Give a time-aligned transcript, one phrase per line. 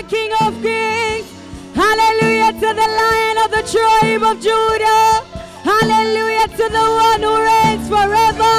[0.00, 1.26] the King of Kings.
[1.74, 5.22] Hallelujah to the Lion of the tribe of Judah.
[5.62, 8.56] Hallelujah to the one who reigns forever.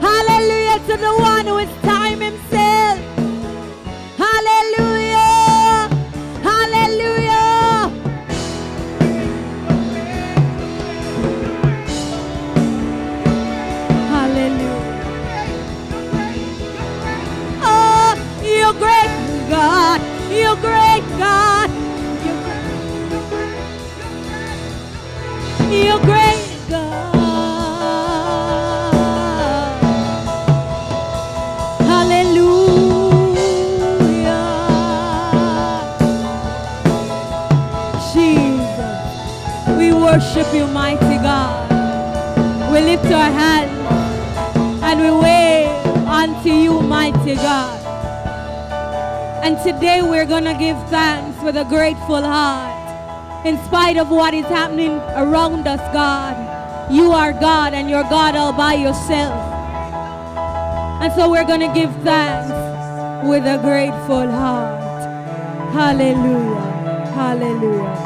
[0.00, 2.98] Hallelujah to the one who is time himself.
[4.18, 5.88] Hallelujah.
[6.42, 7.90] Hallelujah.
[14.12, 14.82] Hallelujah.
[17.62, 19.83] Oh, you're great, God.
[20.54, 21.68] You're great, God.
[25.68, 27.14] You're great, God.
[31.90, 33.34] Hallelujah.
[38.12, 41.68] Jesus, we worship you, mighty God.
[42.70, 43.72] We lift our hands
[44.84, 45.68] and we wave
[46.06, 47.83] unto you, mighty God.
[49.44, 53.44] And today we're going to give thanks with a grateful heart.
[53.44, 58.36] In spite of what is happening around us, God, you are God and you're God
[58.36, 59.36] all by yourself.
[61.02, 62.48] And so we're going to give thanks
[63.28, 64.80] with a grateful heart.
[65.74, 67.12] Hallelujah.
[67.12, 68.03] Hallelujah.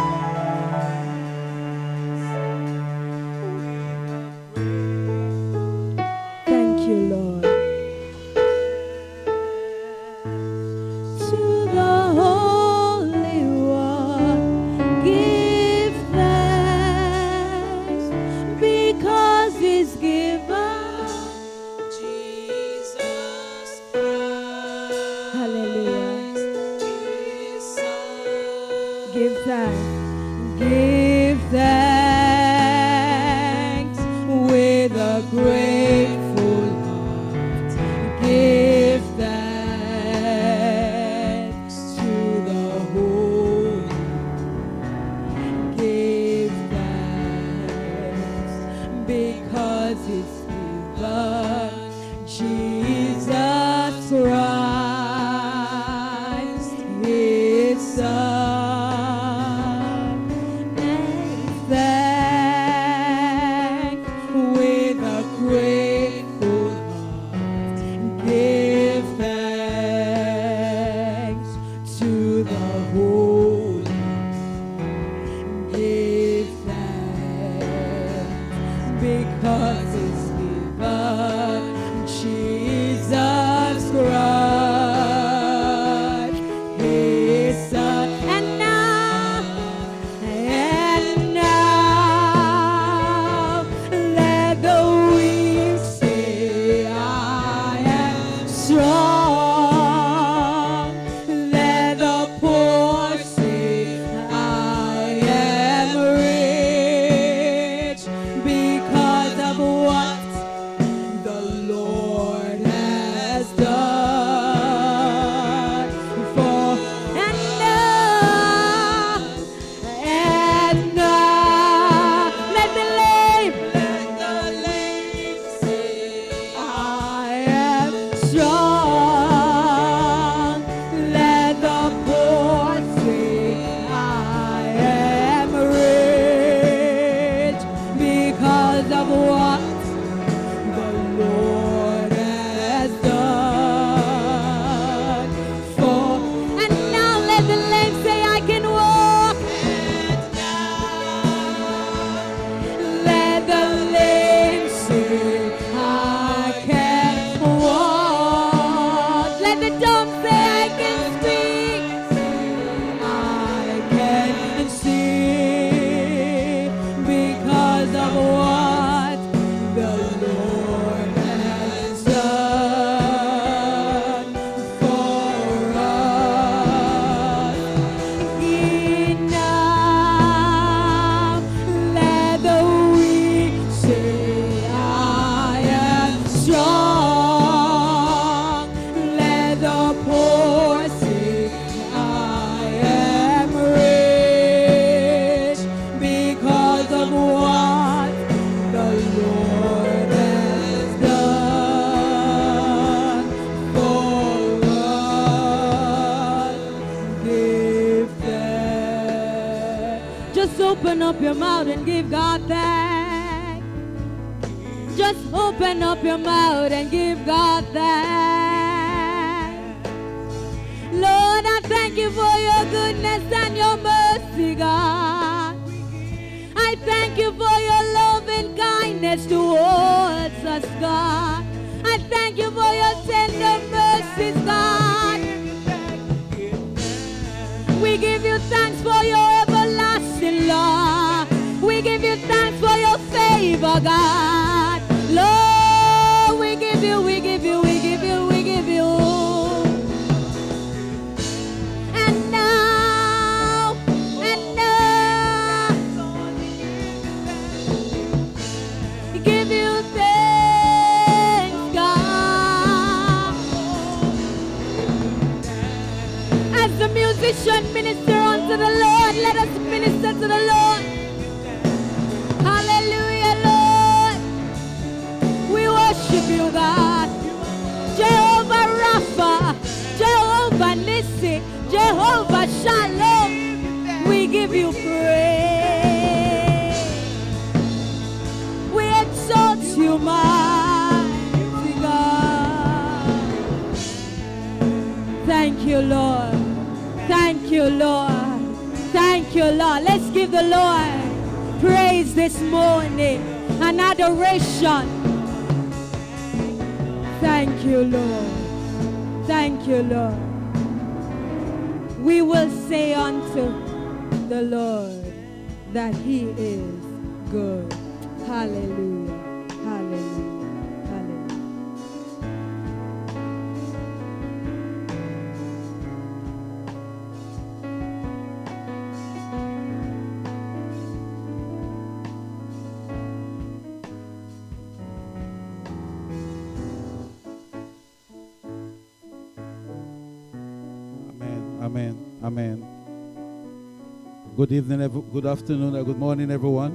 [344.48, 346.72] Good evening, ev- good afternoon, or good morning, everyone.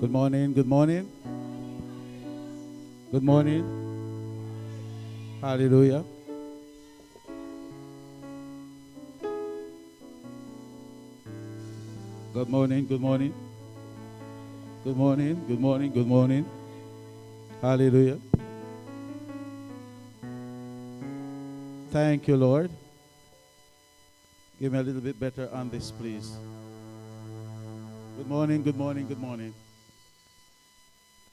[0.00, 0.54] Good morning.
[0.54, 1.10] Good morning.
[3.12, 3.64] Good morning.
[5.42, 6.02] Hallelujah.
[12.32, 12.86] Good morning.
[12.86, 13.34] Good morning.
[14.84, 15.44] Good morning.
[15.46, 15.92] Good morning.
[15.92, 16.46] Good morning.
[17.60, 18.18] Hallelujah.
[21.90, 22.70] Thank you, Lord.
[24.60, 26.36] Give me a little bit better on this, please.
[28.16, 29.52] Good morning, good morning, good morning.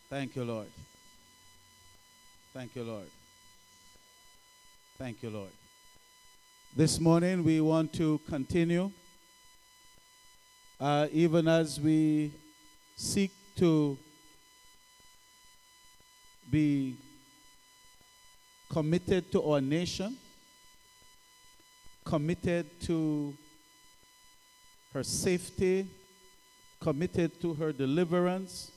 [0.10, 0.68] Thank you, Lord.
[2.52, 3.06] Thank you, Lord.
[4.98, 5.52] Thank you, Lord.
[6.76, 8.90] This morning we want to continue,
[10.80, 12.32] uh, even as we
[12.96, 14.00] seek to
[16.50, 16.96] be
[18.68, 20.18] committed to our nation,
[22.04, 23.34] committed to
[24.94, 25.88] her safety,
[26.80, 28.72] committed to her deliverance,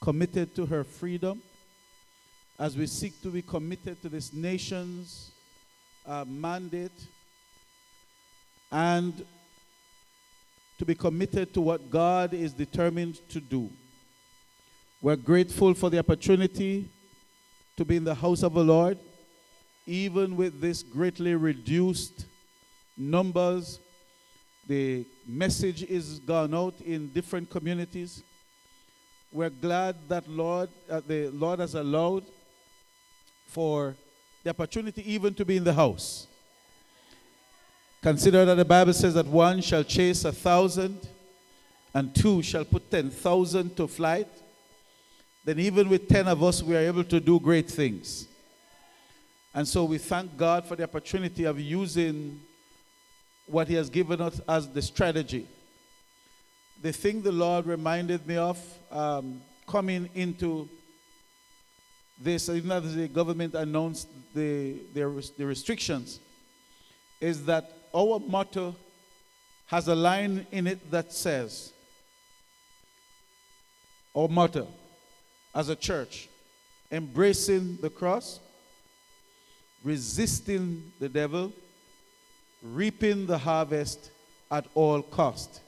[0.00, 1.40] committed to her freedom.
[2.58, 5.30] As we seek to be committed to this nation's
[6.06, 7.06] uh, mandate
[8.70, 9.24] and
[10.78, 13.70] to be committed to what God is determined to do.
[15.02, 16.88] We're grateful for the opportunity
[17.76, 18.98] to be in the house of the Lord,
[19.86, 22.26] even with this greatly reduced
[23.00, 23.80] numbers.
[24.66, 28.22] The message is gone out in different communities.
[29.32, 32.24] We're glad that Lord, uh, the Lord has allowed
[33.46, 33.96] for
[34.44, 36.26] the opportunity even to be in the house.
[38.02, 41.06] Consider that the Bible says that one shall chase a thousand,
[41.92, 44.28] and two shall put ten thousand to flight.
[45.44, 48.26] Then, even with ten of us, we are able to do great things.
[49.52, 52.40] And so, we thank God for the opportunity of using
[53.50, 55.46] what He has given us as the strategy.
[56.82, 58.58] The thing the Lord reminded me of
[58.90, 60.68] um, coming into
[62.18, 66.20] this, even as the government announced the, the, the restrictions,
[67.20, 68.74] is that our motto
[69.66, 71.72] has a line in it that says,
[74.16, 74.66] our motto
[75.54, 76.28] as a church,
[76.90, 78.40] embracing the cross,
[79.84, 81.52] resisting the devil,
[82.62, 84.10] reaping the harvest
[84.50, 85.60] at all cost.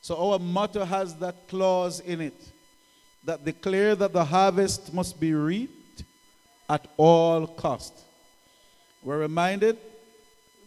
[0.00, 2.48] So our motto has that clause in it
[3.24, 6.04] that declare that the harvest must be reaped
[6.68, 7.94] at all cost.
[9.02, 9.78] We're reminded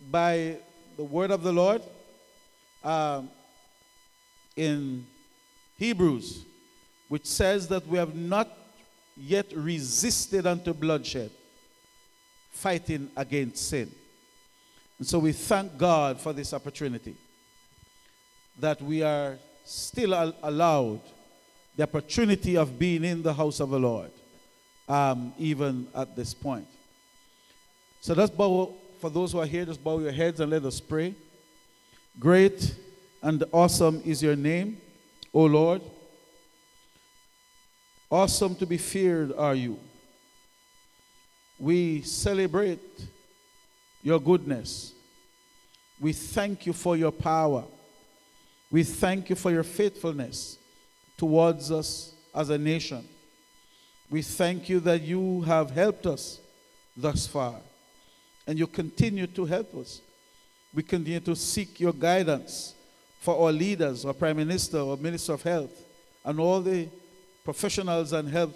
[0.09, 0.57] by
[0.95, 1.81] the word of the Lord
[2.83, 3.29] um,
[4.55, 5.05] in
[5.77, 6.43] Hebrews,
[7.07, 8.49] which says that we have not
[9.15, 11.31] yet resisted unto bloodshed,
[12.51, 13.91] fighting against sin.
[14.99, 17.15] And so we thank God for this opportunity
[18.59, 21.01] that we are still al- allowed
[21.75, 24.09] the opportunity of being in the house of the Lord,
[24.89, 26.67] um, even at this point.
[28.01, 30.79] So let's bow, for those who are here, just bow your heads and let us
[30.79, 31.13] pray.
[32.19, 32.75] Great
[33.21, 34.81] and awesome is your name,
[35.33, 35.81] O Lord.
[38.09, 39.77] Awesome to be feared are you.
[41.59, 42.79] We celebrate
[44.01, 44.93] your goodness.
[45.99, 47.63] We thank you for your power.
[48.69, 50.57] We thank you for your faithfulness
[51.17, 53.07] towards us as a nation.
[54.09, 56.39] We thank you that you have helped us
[56.95, 57.55] thus far
[58.45, 60.01] and you continue to help us.
[60.73, 62.75] We continue to seek your guidance
[63.19, 65.71] for our leaders, our Prime Minister, our Minister of Health,
[66.23, 66.87] and all the
[67.43, 68.53] professionals and health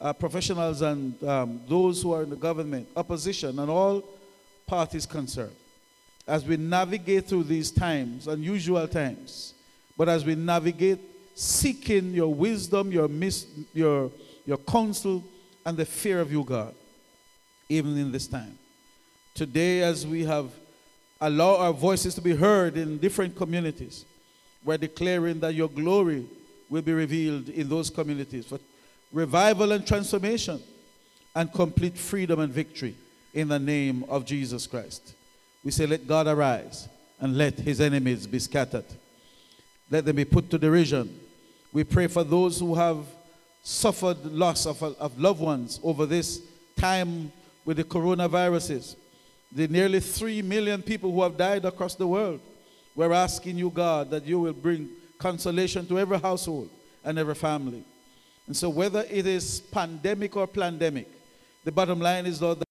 [0.00, 4.02] uh, professionals and um, those who are in the government, opposition, and all
[4.70, 5.56] parties concerned.
[6.28, 9.54] As we navigate through these times, unusual times,
[9.98, 11.00] but as we navigate
[11.34, 14.12] seeking your wisdom, your, mis- your,
[14.46, 15.24] your counsel,
[15.66, 16.72] and the fear of you, God,
[17.68, 18.56] even in this time.
[19.34, 20.52] Today, as we have
[21.20, 24.04] allowed our voices to be heard in different communities,
[24.64, 26.26] we're declaring that your glory
[26.68, 28.60] will be revealed in those communities for
[29.12, 30.62] revival and transformation
[31.34, 32.94] and complete freedom and victory
[33.32, 35.14] in the name of Jesus Christ.
[35.64, 36.88] We say, Let God arise
[37.20, 38.86] and let his enemies be scattered.
[39.90, 41.18] Let them be put to derision.
[41.72, 43.04] We pray for those who have
[43.62, 46.40] suffered loss of, of loved ones over this
[46.76, 47.30] time
[47.64, 48.96] with the coronaviruses.
[49.52, 52.40] The nearly 3 million people who have died across the world.
[52.94, 56.70] We're asking you, God, that you will bring consolation to every household
[57.04, 57.84] and every family.
[58.46, 61.08] And so, whether it is pandemic or pandemic,
[61.64, 62.62] the bottom line is, Lord,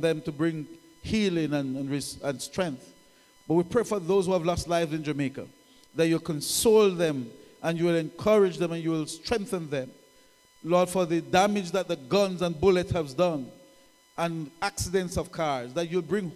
[0.00, 0.66] them to bring
[1.02, 2.94] healing and, and, and strength.
[3.46, 5.46] But we pray for those who have lost lives in Jamaica,
[5.94, 7.30] that you console them
[7.62, 9.90] and you will encourage them and you will strengthen them.
[10.64, 13.50] Lord, for the damage that the guns and bullets have done
[14.16, 16.32] and accidents of cars, that you'll bring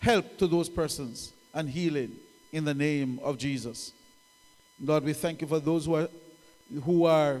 [0.00, 2.12] help to those persons and healing
[2.52, 3.92] in the name of Jesus.
[4.78, 6.08] Lord, we thank you for those who are,
[6.84, 7.40] who are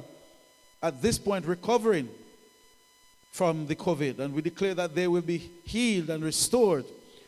[0.82, 2.08] at this point recovering
[3.30, 6.84] from the COVID, and we declare that they will be healed and restored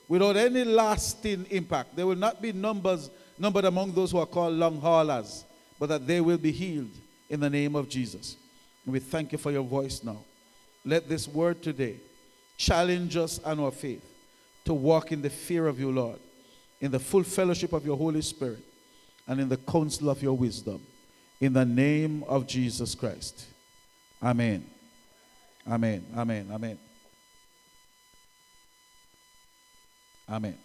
[0.09, 1.97] without any lasting impact.
[1.97, 5.45] There will not be numbers numbered among those who are called long haulers,
[5.79, 6.91] but that they will be healed
[7.31, 8.37] in the name of Jesus.
[8.85, 10.19] And we thank you for your voice now.
[10.85, 11.97] Let this word today
[12.57, 14.05] challenge us and our faith
[14.65, 16.19] to walk in the fear of you, Lord,
[16.81, 18.63] in the full fellowship of your Holy Spirit,
[19.27, 20.81] and in the counsel of your wisdom.
[21.41, 23.47] In the name of Jesus Christ.
[24.23, 24.65] Amen.
[25.71, 26.05] Amen.
[26.17, 26.49] Amen.
[26.53, 26.79] Amen.
[30.29, 30.59] Amen.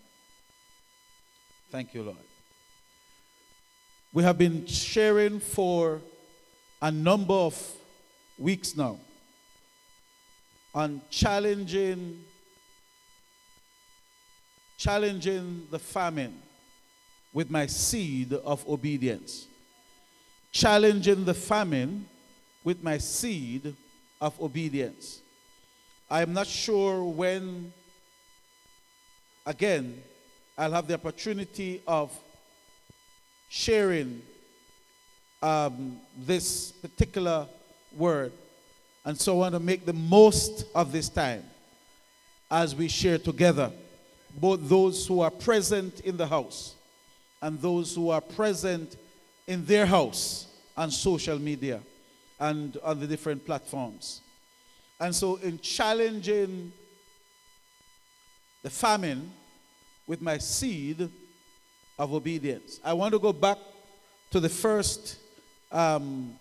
[1.69, 2.17] Thank you, Lord.
[4.13, 6.01] We have been sharing for
[6.81, 7.73] a number of
[8.37, 8.97] weeks now
[10.73, 12.23] on challenging
[14.77, 16.39] challenging the famine
[17.33, 19.47] with my seed of obedience
[20.51, 22.05] challenging the famine
[22.63, 23.75] with my seed
[24.21, 25.21] of obedience
[26.09, 27.71] i am not sure when
[29.45, 30.01] again
[30.57, 32.11] i'll have the opportunity of
[33.49, 34.21] sharing
[35.41, 37.47] um, this particular
[37.95, 38.31] word.
[39.05, 41.43] And so I want to make the most of this time
[42.49, 43.71] as we share together,
[44.35, 46.75] both those who are present in the house
[47.41, 48.97] and those who are present
[49.47, 51.81] in their house on social media
[52.39, 54.21] and on the different platforms.
[54.99, 56.71] And so, in challenging
[58.63, 59.31] the famine
[60.07, 61.09] with my seed
[61.99, 63.57] of obedience, I want to go back
[64.31, 65.17] to the first
[65.71, 66.35] um,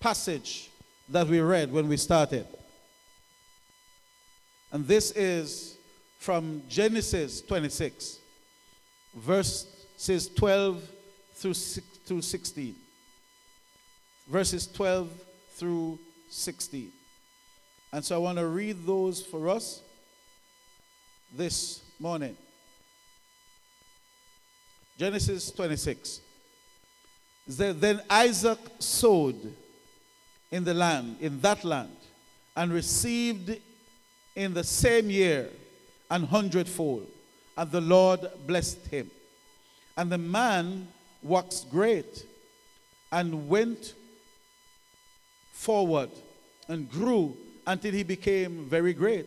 [0.00, 0.70] passage
[1.08, 2.46] that we read when we started.
[4.72, 5.78] And this is
[6.18, 8.18] from Genesis 26,
[9.14, 10.82] verses 12
[11.34, 12.74] through, through 16.
[14.28, 15.10] Verses 12
[15.54, 16.92] through 16.
[17.92, 19.80] And so I want to read those for us
[21.34, 22.36] this morning.
[24.98, 26.20] Genesis 26.
[27.46, 29.54] Then Isaac sowed
[30.50, 31.96] in the land, in that land,
[32.54, 33.58] and received
[34.36, 35.48] in the same year
[36.10, 37.06] an hundredfold.
[37.56, 39.10] And the Lord blessed him.
[39.96, 40.88] And the man
[41.22, 42.26] waxed great
[43.10, 43.94] and went
[45.58, 46.10] forward
[46.68, 47.36] and grew
[47.66, 49.26] until he became very great.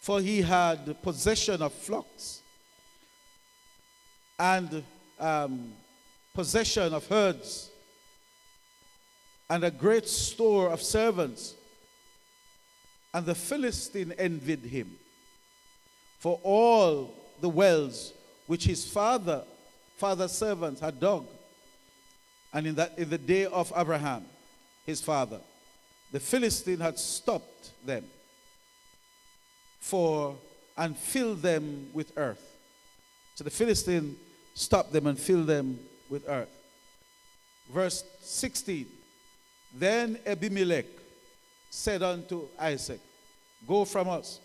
[0.00, 2.42] For he had possession of flocks
[4.38, 4.82] and
[5.18, 5.72] um,
[6.34, 7.70] possession of herds
[9.48, 11.54] and a great store of servants.
[13.14, 14.96] And the Philistine envied him
[16.18, 18.12] for all the wells
[18.48, 19.44] which his father,
[19.96, 21.26] father's servants had dug.
[22.52, 24.24] And in, that, in the day of Abraham,
[24.88, 25.38] his father,
[26.12, 28.04] the Philistine had stopped them
[29.80, 30.34] for
[30.78, 32.42] and filled them with earth.
[33.34, 34.16] So the Philistine
[34.54, 35.78] stopped them and filled them
[36.08, 36.48] with earth.
[37.70, 38.86] Verse 16
[39.74, 40.86] Then Abimelech
[41.68, 43.00] said unto Isaac,
[43.66, 44.40] Go from us,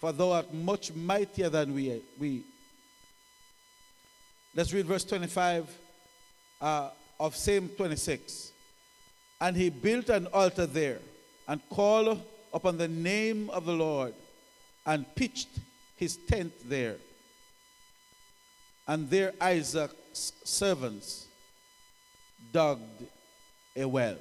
[0.00, 2.00] for thou art much mightier than we.
[2.18, 2.42] we.
[4.54, 5.68] Let's read verse 25
[6.62, 6.88] uh,
[7.20, 8.52] of same 26.
[9.44, 11.00] And he built an altar there
[11.46, 12.18] and called
[12.54, 14.14] upon the name of the Lord
[14.86, 15.50] and pitched
[15.96, 16.96] his tent there.
[18.88, 21.26] And there Isaac's servants
[22.54, 22.80] dug
[23.76, 24.16] a well.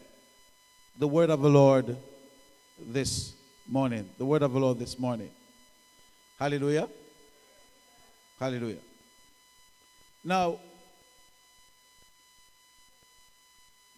[1.00, 1.96] The word of the Lord
[2.86, 3.32] this
[3.66, 4.10] morning.
[4.18, 5.32] The word of the Lord this morning.
[6.38, 6.90] Hallelujah.
[8.38, 8.84] Hallelujah.
[10.22, 10.60] Now,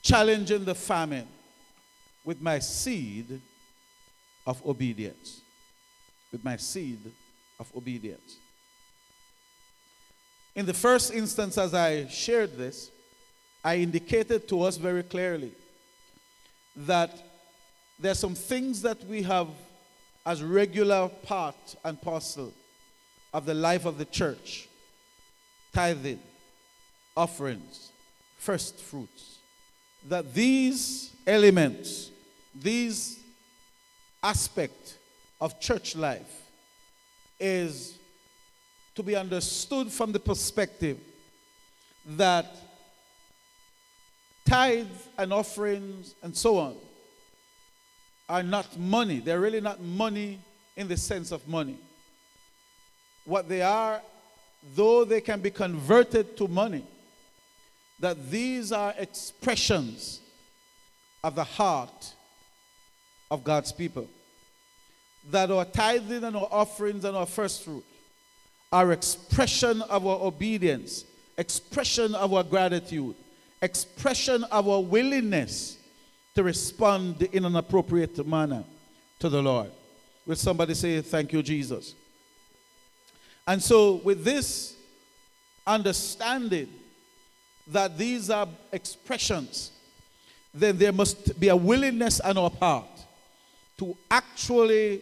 [0.06, 1.28] challenging the famine
[2.24, 3.42] with my seed
[4.46, 5.42] of obedience.
[6.32, 7.00] With my seed
[7.60, 8.38] of obedience.
[10.54, 12.92] In the first instance, as I shared this,
[13.64, 15.52] I indicated to us very clearly
[16.76, 17.12] that
[18.00, 19.48] there are some things that we have
[20.24, 22.54] as regular part and parcel
[23.34, 24.70] of the life of the church
[25.74, 26.20] tithing,
[27.18, 27.92] offerings,
[28.38, 29.35] first fruits.
[30.08, 32.12] That these elements,
[32.54, 33.20] these
[34.22, 34.98] aspect
[35.42, 36.50] of church life
[37.40, 37.98] is
[38.96, 40.98] to be understood from the perspective
[42.18, 42.46] that
[44.46, 46.76] tithes and offerings and so on
[48.30, 49.20] are not money.
[49.20, 50.40] They're really not money
[50.76, 51.78] in the sense of money.
[53.26, 54.02] What they are,
[54.76, 56.86] though they can be converted to money,
[58.00, 60.22] that these are expressions
[61.24, 62.14] of the heart
[63.32, 64.08] of God's people.
[65.32, 67.84] That our tithing and our offerings and our first fruit
[68.72, 71.06] are expression of our obedience,
[71.38, 73.16] expression of our gratitude,
[73.62, 75.78] expression of our willingness
[76.36, 78.64] to respond in an appropriate manner
[79.20, 79.72] to the Lord.
[80.26, 81.96] Will somebody say, Thank you, Jesus?
[83.48, 84.76] And so, with this
[85.66, 86.68] understanding
[87.68, 89.72] that these are expressions,
[90.54, 92.86] then there must be a willingness on our part
[93.78, 95.02] to actually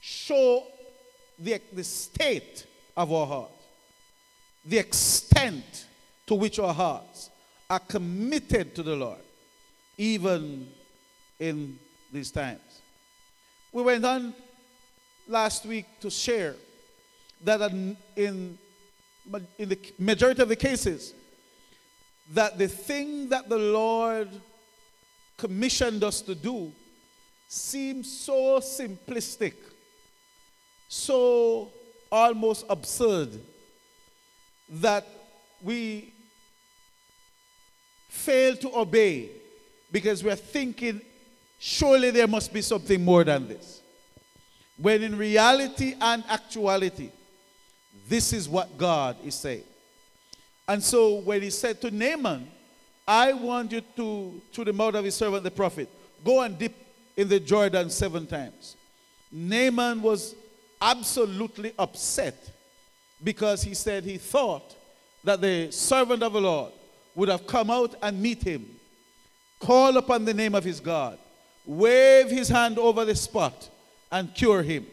[0.00, 0.64] show
[1.38, 3.50] the, the state of our heart,
[4.64, 5.86] the extent
[6.26, 7.30] to which our hearts
[7.70, 9.20] are committed to the Lord,
[9.96, 10.68] even
[11.38, 11.78] in
[12.12, 12.60] these times.
[13.72, 14.34] We went on
[15.28, 16.54] last week to share
[17.44, 17.70] that
[18.16, 18.58] in,
[19.58, 21.14] in the majority of the cases,
[22.30, 24.28] that the thing that the Lord
[25.36, 26.72] commissioned us to do
[27.48, 29.54] seems so simplistic
[30.88, 31.70] so
[32.10, 33.38] almost absurd
[34.70, 35.06] that
[35.62, 36.12] we
[38.08, 39.30] fail to obey
[39.92, 41.00] because we're thinking,
[41.58, 43.82] surely there must be something more than this.
[44.78, 47.10] When in reality and actuality,
[48.08, 49.64] this is what God is saying.
[50.66, 52.48] And so when he said to Naaman,
[53.06, 55.88] I want you to, through the mouth of his servant the prophet,
[56.24, 56.74] go and dip
[57.16, 58.76] in the Jordan seven times.
[59.32, 60.34] Naaman was
[60.80, 62.50] absolutely upset
[63.22, 64.74] because he said he thought
[65.24, 66.72] that the servant of the Lord
[67.14, 68.66] would have come out and meet him,
[69.58, 71.18] call upon the name of his God,
[71.66, 73.68] wave his hand over the spot,
[74.12, 74.86] and cure him.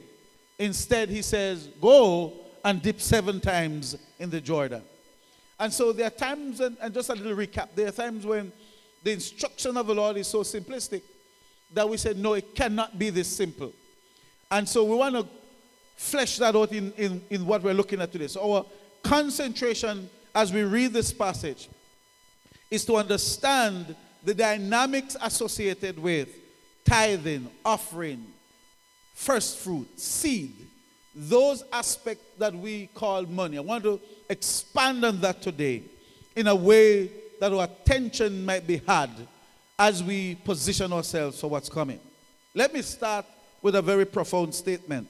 [0.58, 4.82] Instead, he says, Go and dip seven times in the Jordan.
[5.60, 8.52] And so there are times, and, and just a little recap, there are times when
[9.04, 11.04] the instruction of the Lord is so simplistic
[11.72, 13.72] that we say, No, it cannot be this simple.
[14.50, 15.28] And so we want to
[15.96, 18.28] flesh that out in, in, in what we're looking at today.
[18.28, 18.66] So, our
[19.04, 21.70] concentration as we read this passage
[22.72, 26.30] is to understand the dynamics associated with
[26.84, 28.26] tithing, offering,
[29.14, 30.65] first fruit, seed,
[31.16, 33.58] those aspects that we call money.
[33.58, 34.00] I want to
[34.30, 35.84] expand on that today
[36.36, 39.10] in a way that our attention might be had
[39.80, 42.00] as we position ourselves for what's coming.
[42.54, 43.26] Let me start
[43.62, 45.08] with a very profound statement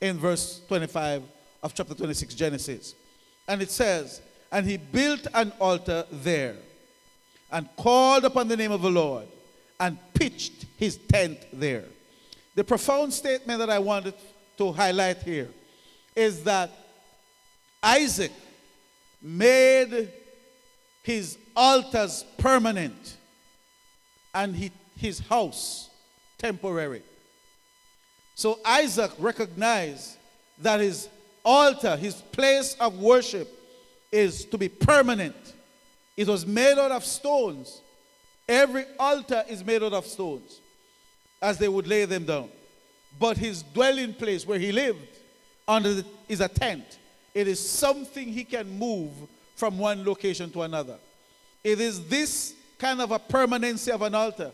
[0.00, 1.22] in verse 25
[1.62, 2.94] of chapter 26, Genesis.
[3.46, 4.20] And it says,
[4.52, 6.56] And he built an altar there
[7.50, 9.26] and called upon the name of the Lord
[9.80, 11.84] and pitched his tent there.
[12.54, 14.14] The profound statement that I wanted
[14.58, 15.48] to highlight here
[16.14, 16.70] is that
[17.82, 18.32] Isaac
[19.22, 20.10] made
[21.02, 23.16] his altars permanent
[24.34, 25.90] and he, his house
[26.36, 27.02] temporary.
[28.34, 30.16] So Isaac recognized
[30.58, 31.08] that his
[31.44, 33.48] altar, his place of worship,
[34.12, 35.36] is to be permanent.
[36.16, 37.80] It was made out of stones.
[38.48, 40.60] Every altar is made out of stones
[41.40, 42.50] as they would lay them down.
[43.18, 45.18] But his dwelling place where he lived
[45.66, 46.98] under the, is a tent.
[47.34, 49.12] It is something he can move
[49.56, 50.98] from one location to another.
[51.62, 54.52] It is this kind of a permanency of an altar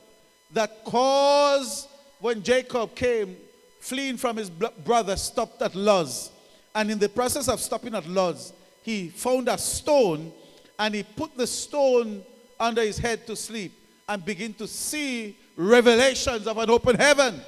[0.52, 1.88] that caused
[2.20, 3.36] when Jacob came
[3.80, 6.30] fleeing from his brother, stopped at Luz.
[6.74, 10.32] And in the process of stopping at Luz, he found a stone
[10.78, 12.24] and he put the stone
[12.58, 13.72] under his head to sleep
[14.08, 17.40] and begin to see revelations of an open heaven.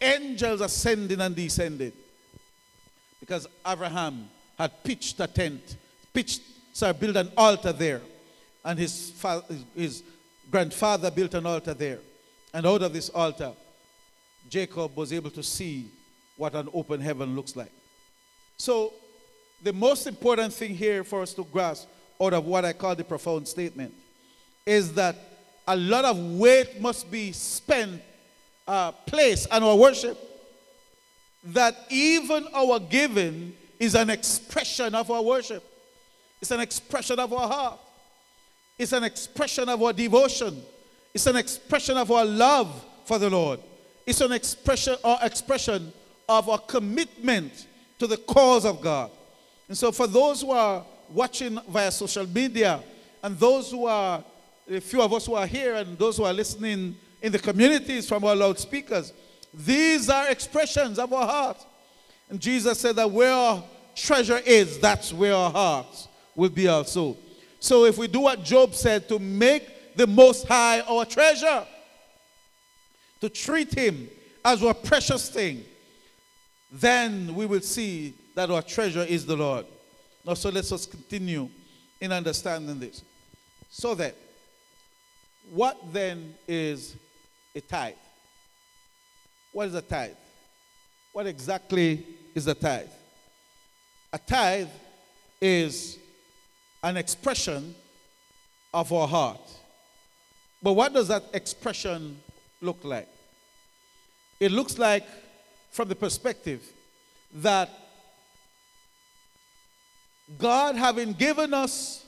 [0.00, 1.92] Angels ascending and descending.
[3.20, 4.28] Because Abraham
[4.58, 5.76] had pitched a tent,
[6.12, 8.02] pitched, sorry, built an altar there.
[8.64, 9.12] And his,
[9.74, 10.02] his
[10.50, 11.98] grandfather built an altar there.
[12.52, 13.52] And out of this altar,
[14.48, 15.90] Jacob was able to see
[16.36, 17.72] what an open heaven looks like.
[18.56, 18.92] So,
[19.62, 21.88] the most important thing here for us to grasp
[22.20, 23.94] out of what I call the profound statement
[24.66, 25.16] is that
[25.66, 28.02] a lot of weight must be spent,
[28.66, 30.18] uh, placed on our worship,
[31.44, 35.62] that even our giving is an expression of our worship.
[36.40, 37.78] It's an expression of our heart.
[38.78, 40.62] It's an expression of our devotion.
[41.12, 43.60] It's an expression of our love for the Lord.
[44.06, 45.92] It's an expression or expression
[46.28, 47.66] of our commitment
[47.98, 49.10] to the cause of God.
[49.68, 52.82] And so for those who are watching via social media
[53.22, 54.24] and those who are
[54.68, 58.06] a few of us who are here and those who are listening in the communities
[58.06, 59.14] from our loudspeakers,
[59.54, 61.56] these are expressions of our heart.
[62.28, 63.64] And Jesus said that where our
[63.96, 66.06] treasure is, that's where our hearts
[66.36, 67.16] will be also.
[67.60, 71.66] So if we do what Job said, to make the Most High our treasure,
[73.22, 74.06] to treat Him
[74.44, 75.64] as our precious thing,
[76.70, 79.64] then we will see that our treasure is the Lord.
[80.26, 81.48] Now, so let's just continue
[82.02, 83.02] in understanding this.
[83.70, 84.14] So that,
[85.50, 86.96] what then is
[87.54, 87.94] a tithe?
[89.52, 90.16] What is a tithe?
[91.12, 92.88] What exactly is a tithe?
[94.12, 94.68] A tithe
[95.40, 95.98] is
[96.82, 97.74] an expression
[98.72, 99.40] of our heart.
[100.62, 102.20] But what does that expression
[102.60, 103.08] look like?
[104.40, 105.04] It looks like,
[105.70, 106.62] from the perspective,
[107.34, 107.70] that
[110.38, 112.04] God, having given us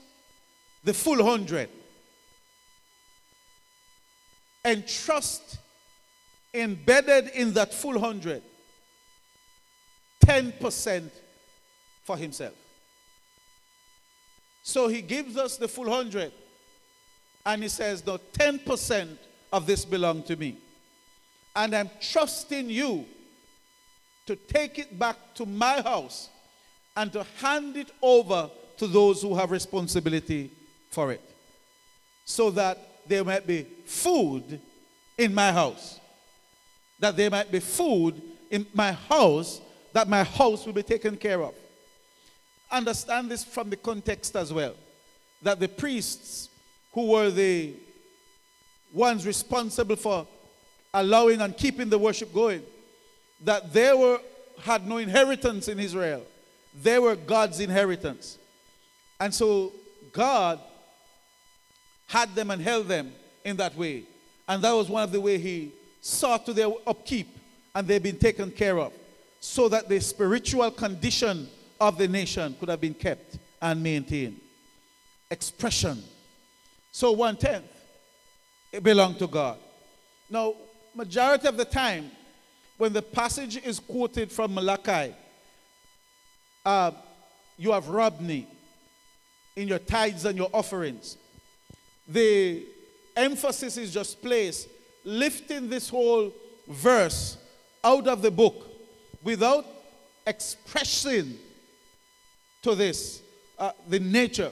[0.83, 1.69] the full hundred,
[4.63, 5.57] and trust
[6.53, 8.41] embedded in that full hundred,
[10.25, 11.09] 10%
[12.03, 12.53] for himself.
[14.63, 16.31] So he gives us the full hundred,
[17.45, 19.17] and he says, No, 10%
[19.53, 20.57] of this belong to me.
[21.55, 23.05] And I'm trusting you
[24.25, 26.29] to take it back to my house
[26.95, 30.51] and to hand it over to those who have responsibility
[30.91, 31.21] for it.
[32.25, 34.59] So that there might be food
[35.17, 35.99] in my house.
[36.99, 39.61] That there might be food in my house,
[39.93, 41.53] that my house will be taken care of.
[42.71, 44.75] Understand this from the context as well.
[45.41, 46.49] That the priests
[46.93, 47.73] who were the
[48.91, 50.27] ones responsible for
[50.93, 52.63] allowing and keeping the worship going,
[53.43, 54.19] that they were,
[54.61, 56.23] had no inheritance in Israel.
[56.81, 58.39] They were God's inheritance.
[59.19, 59.71] And so
[60.11, 60.59] God
[62.07, 63.11] had them and held them
[63.43, 64.03] in that way.
[64.47, 67.27] And that was one of the way he saw to their upkeep
[67.75, 68.93] and they've been taken care of
[69.39, 71.47] so that the spiritual condition
[71.79, 74.39] of the nation could have been kept and maintained.
[75.29, 76.03] Expression.
[76.91, 77.65] So one tenth,
[78.71, 79.59] it belonged to God.
[80.29, 80.55] Now,
[80.95, 82.09] majority of the time,
[82.77, 85.13] when the passage is quoted from Malachi,
[86.65, 86.91] uh,
[87.57, 88.47] you have robbed me
[89.55, 91.17] in your tithes and your offerings.
[92.07, 92.65] The
[93.15, 94.69] emphasis is just placed,
[95.03, 96.33] lifting this whole
[96.67, 97.37] verse
[97.83, 98.67] out of the book
[99.23, 99.65] without
[100.25, 101.37] expressing
[102.61, 103.21] to this
[103.57, 104.51] uh, the nature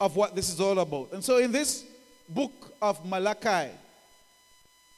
[0.00, 1.12] of what this is all about.
[1.12, 1.84] And so in this
[2.28, 3.70] book of Malachi,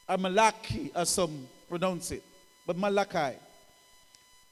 [0.08, 2.22] or Malachi, as some pronounce it,
[2.66, 3.36] but Malachi,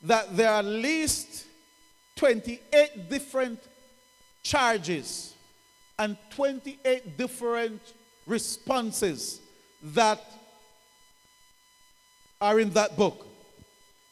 [0.03, 1.47] that there are at least
[2.17, 3.61] 28 different
[4.43, 5.34] charges
[5.99, 7.81] and 28 different
[8.27, 9.41] responses
[9.83, 10.21] that
[12.41, 13.27] are in that book.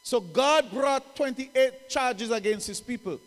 [0.02, 3.20] So God brought 28 charges against his people.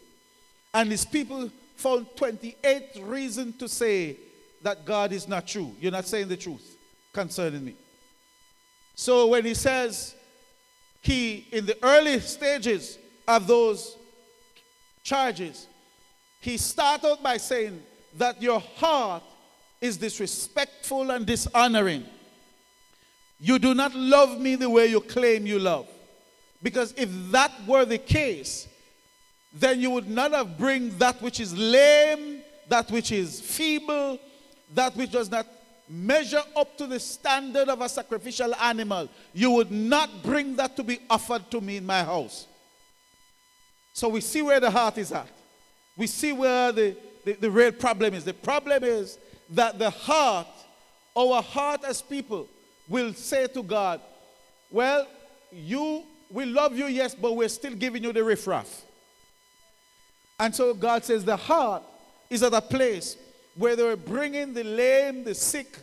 [0.74, 4.18] And his people found 28 reasons to say
[4.62, 5.74] that God is not true.
[5.80, 6.76] You're not saying the truth
[7.14, 7.76] concerning me.
[8.96, 10.16] So when he says
[11.02, 13.96] he, in the early stages of those
[15.04, 15.68] charges,
[16.40, 17.82] he started by saying
[18.18, 19.24] that your heart
[19.82, 22.06] is disrespectful and dishonoring.
[23.40, 25.88] You do not love me the way you claim you love.
[26.64, 28.68] Because if that were the case,
[29.54, 34.20] then you would not have bring that which is lame, that which is feeble,
[34.74, 35.46] that which does not
[35.88, 39.08] measure up to the standard of a sacrificial animal.
[39.34, 42.48] You would not bring that to be offered to me in my house.
[43.94, 45.30] So we see where the heart is at.
[45.96, 48.24] We see where the, the, the real problem is.
[48.24, 49.18] The problem is
[49.50, 50.48] that the heart,
[51.18, 52.48] our heart as people,
[52.88, 54.00] will say to God,
[54.72, 55.08] Well,
[55.52, 58.84] you, we love you, yes, but we're still giving you the riffraff.
[60.40, 61.84] And so God says the heart
[62.30, 63.18] is at a place
[63.56, 65.80] where they were bringing the lame, the sick.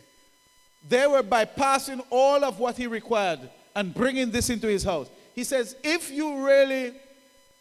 [0.87, 3.39] They were bypassing all of what He required
[3.75, 5.09] and bringing this into His house.
[5.33, 6.93] He says, if you really,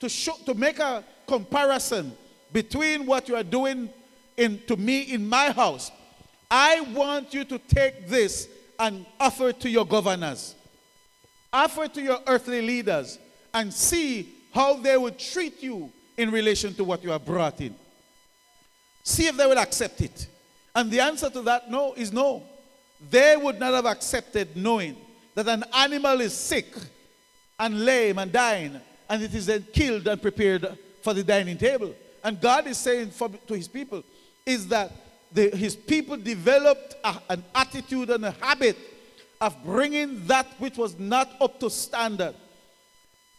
[0.00, 2.12] to, show, to make a comparison
[2.52, 3.90] between what you are doing
[4.36, 5.90] in, to me in my house,
[6.50, 10.54] I want you to take this and offer it to your governors,
[11.52, 13.18] offer it to your earthly leaders,
[13.54, 17.74] and see how they would treat you in relation to what you have brought in.
[19.02, 20.26] See if they will accept it.
[20.74, 22.42] And the answer to that no is no.
[23.10, 24.96] They would not have accepted knowing
[25.34, 26.74] that an animal is sick
[27.58, 31.94] and lame and dying, and it is then killed and prepared for the dining table.
[32.24, 34.02] And God is saying for, to his people
[34.46, 34.92] is that
[35.32, 38.76] the, his people developed a, an attitude and a habit
[39.40, 42.34] of bringing that which was not up to standard.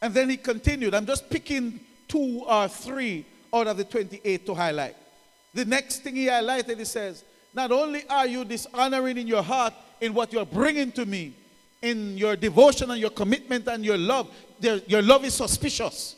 [0.01, 0.93] And then he continued.
[0.93, 4.95] I'm just picking two or three out of the 28 to highlight.
[5.53, 9.73] The next thing he highlighted, he says, Not only are you dishonoring in your heart
[10.01, 11.35] in what you're bringing to me,
[11.81, 16.15] in your devotion and your commitment and your love, your love is suspicious.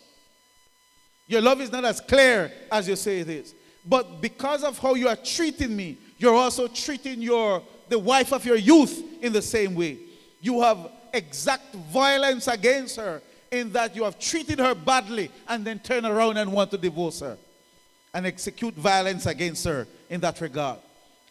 [1.27, 3.55] Your love is not as clear as you say it is.
[3.85, 8.45] But because of how you are treating me, you're also treating your the wife of
[8.45, 9.97] your youth in the same way.
[10.41, 15.79] You have exact violence against her in that you have treated her badly and then
[15.79, 17.37] turn around and want to divorce her
[18.13, 20.79] and execute violence against her in that regard.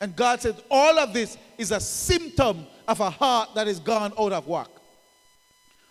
[0.00, 4.12] And God said, all of this is a symptom of a heart that is gone
[4.18, 4.70] out of work,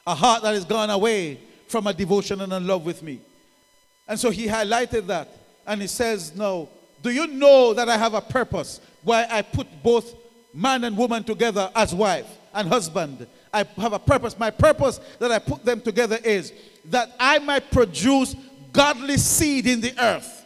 [0.06, 3.20] a heart that has gone away from a devotion and a love with me.
[4.08, 5.30] And so he highlighted that.
[5.66, 6.70] And he says, No,
[7.02, 10.16] do you know that I have a purpose why I put both
[10.54, 13.28] man and woman together as wife and husband?
[13.54, 14.38] I have a purpose.
[14.38, 16.52] My purpose that I put them together is
[16.86, 18.36] that I might produce
[18.72, 20.46] godly seed in the earth,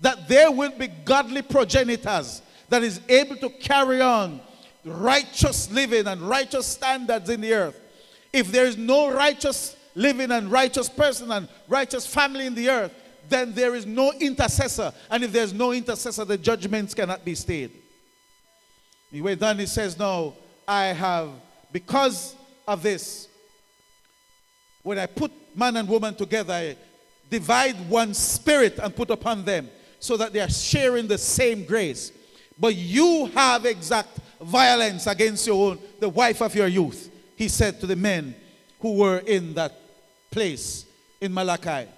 [0.00, 4.40] that there will be godly progenitors that is able to carry on
[4.84, 7.80] righteous living and righteous standards in the earth.
[8.32, 12.94] If there is no righteous living and righteous person and righteous family in the earth,
[13.28, 14.92] then there is no intercessor.
[15.10, 17.70] And if there's no intercessor, the judgments cannot be stayed.
[19.10, 21.30] He went he says, No, I have,
[21.72, 22.34] because
[22.66, 23.28] of this,
[24.82, 26.76] when I put man and woman together, I
[27.28, 32.12] divide one spirit and put upon them so that they are sharing the same grace.
[32.58, 37.80] But you have exact violence against your own, the wife of your youth, he said
[37.80, 38.34] to the men
[38.80, 39.79] who were in that
[40.30, 40.86] place
[41.20, 41.88] in Malachi.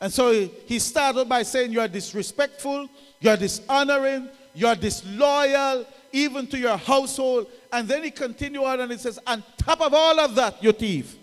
[0.00, 2.88] And so he started by saying, You are disrespectful,
[3.20, 7.46] you are dishonoring, you are disloyal, even to your household.
[7.72, 10.72] And then he continued on and he says, On top of all of that, you
[10.72, 11.16] thief.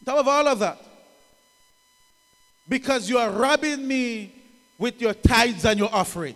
[0.00, 0.78] On top of all of that,
[2.68, 4.32] because you are robbing me
[4.78, 6.34] with your tithes and your offering.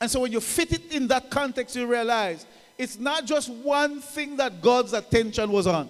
[0.00, 2.44] And so when you fit it in that context, you realize
[2.76, 5.88] it's not just one thing that God's attention was on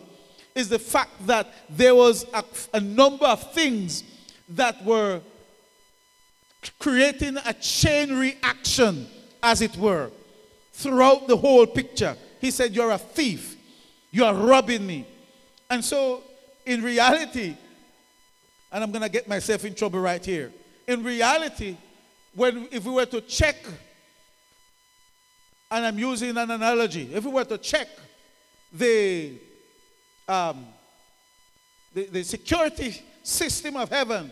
[0.55, 4.05] is the fact that there was a, a number of things
[4.51, 5.21] that were
[6.79, 9.07] creating a chain reaction,
[9.43, 10.11] as it were,
[10.73, 12.17] throughout the whole picture.
[12.41, 13.57] He said, You're a thief,
[14.11, 15.07] you are robbing me.
[15.71, 16.23] And so,
[16.67, 17.57] in reality,
[18.71, 20.53] and I'm going to get myself in trouble right here.
[20.87, 21.77] In reality,
[22.35, 23.57] when if we were to check,
[25.71, 27.88] and I'm using an analogy, if we were to check
[28.73, 29.33] the,
[30.28, 30.66] um,
[31.94, 34.30] the, the security system of heaven,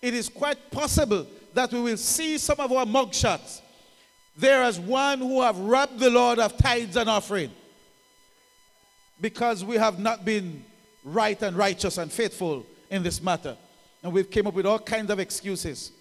[0.00, 3.60] it is quite possible that we will see some of our mugshots
[4.36, 7.50] there as one who have robbed the Lord of tithes and offering
[9.20, 10.64] because we have not been
[11.04, 13.56] right and righteous and faithful in this matter.
[14.02, 15.92] And we've came up with all kinds of excuses.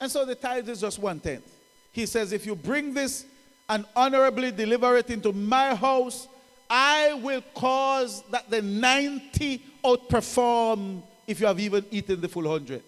[0.00, 1.44] And so the tithe is just one tenth.
[1.92, 3.26] He says, if you bring this
[3.68, 6.26] and honorably deliver it into my house,
[6.70, 12.82] I will cause that the 90 outperform if you have even eaten the full 100.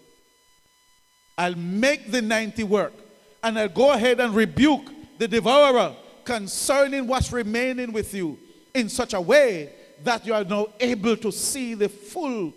[1.37, 2.93] I'll make the 90 work.
[3.41, 8.37] And I'll go ahead and rebuke the devourer concerning what's remaining with you
[8.73, 12.53] in such a way that you are now able to see the full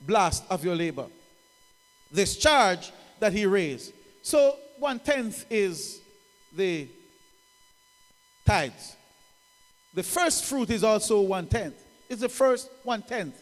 [0.00, 1.06] blast of your labor.
[2.10, 3.92] This charge that he raised.
[4.22, 6.00] So one tenth is
[6.54, 6.88] the
[8.46, 8.95] tithes.
[9.96, 11.74] The first fruit is also one tenth.
[12.10, 13.34] It's the first one tenth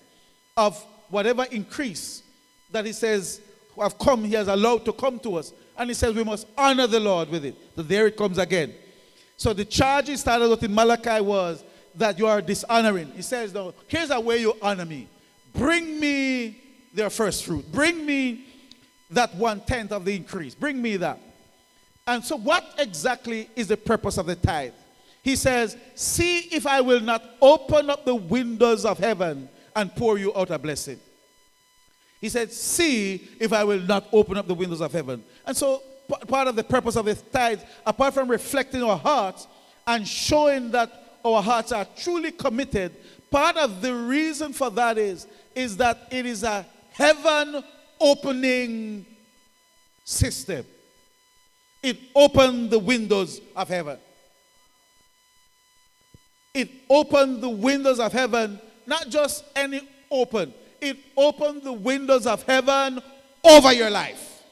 [0.56, 2.22] of whatever increase
[2.70, 3.40] that he says
[3.76, 5.52] have come, he has allowed to come to us.
[5.76, 7.56] And he says we must honor the Lord with it.
[7.74, 8.72] So there it comes again.
[9.36, 11.64] So the charge he started with in Malachi was
[11.96, 13.10] that you are dishonoring.
[13.16, 15.08] He says, no, here's a way you honor me.
[15.52, 16.62] Bring me
[16.94, 17.70] their first fruit.
[17.72, 18.46] Bring me
[19.10, 20.54] that one tenth of the increase.
[20.54, 21.18] Bring me that.
[22.06, 24.72] And so, what exactly is the purpose of the tithe?
[25.24, 30.18] He says, See if I will not open up the windows of heaven and pour
[30.18, 31.00] you out a blessing.
[32.20, 35.24] He said, See if I will not open up the windows of heaven.
[35.46, 35.82] And so,
[36.28, 39.48] part of the purpose of the tithe, apart from reflecting our hearts
[39.86, 40.92] and showing that
[41.24, 42.94] our hearts are truly committed,
[43.30, 47.64] part of the reason for that is, is that it is a heaven
[47.98, 49.06] opening
[50.04, 50.66] system.
[51.82, 53.98] It opened the windows of heaven.
[56.54, 62.42] It opened the windows of heaven, not just any open, it opened the windows of
[62.44, 63.02] heaven
[63.42, 64.42] over your life.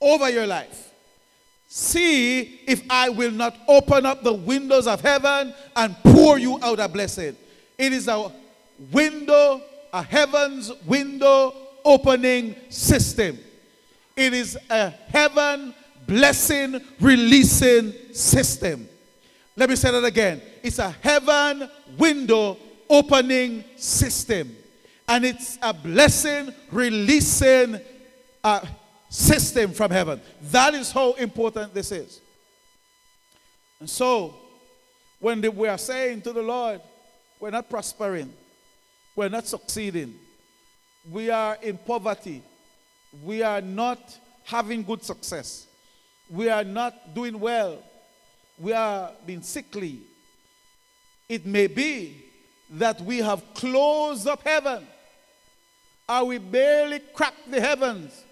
[0.00, 0.90] Over your life.
[1.68, 6.78] See if I will not open up the windows of heaven and pour you out
[6.78, 7.36] a blessing.
[7.76, 8.30] It is a
[8.92, 9.60] window,
[9.92, 13.38] a heaven's window opening system.
[14.16, 15.74] It is a heaven
[16.06, 18.88] blessing releasing system.
[19.56, 20.42] Let me say that again.
[20.62, 24.56] It's a heaven window opening system.
[25.06, 27.78] And it's a blessing releasing
[28.42, 28.64] uh,
[29.08, 30.20] system from heaven.
[30.42, 32.20] That is how important this is.
[33.80, 34.34] And so,
[35.20, 36.80] when we are saying to the Lord,
[37.38, 38.32] we're not prospering,
[39.14, 40.14] we're not succeeding,
[41.10, 42.42] we are in poverty,
[43.22, 45.66] we are not having good success,
[46.30, 47.82] we are not doing well,
[48.58, 50.00] we are being sickly.
[51.28, 52.24] It may be
[52.70, 54.86] that we have closed up heaven,
[56.08, 58.24] or we barely cracked the heavens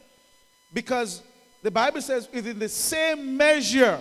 [0.73, 1.23] because
[1.63, 4.01] the Bible says, within the same measure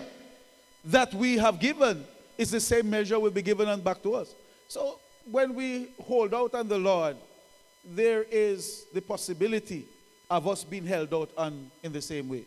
[0.85, 2.05] that we have given,
[2.37, 4.33] it's the same measure will be given and back to us.
[4.67, 7.17] So when we hold out on the Lord,
[7.85, 9.85] there is the possibility
[10.29, 12.45] of us being held out on in the same way.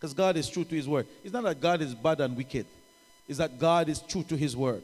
[0.00, 1.06] Because God is true to his word.
[1.22, 2.64] It's not that God is bad and wicked.
[3.28, 4.82] It's that God is true to his word.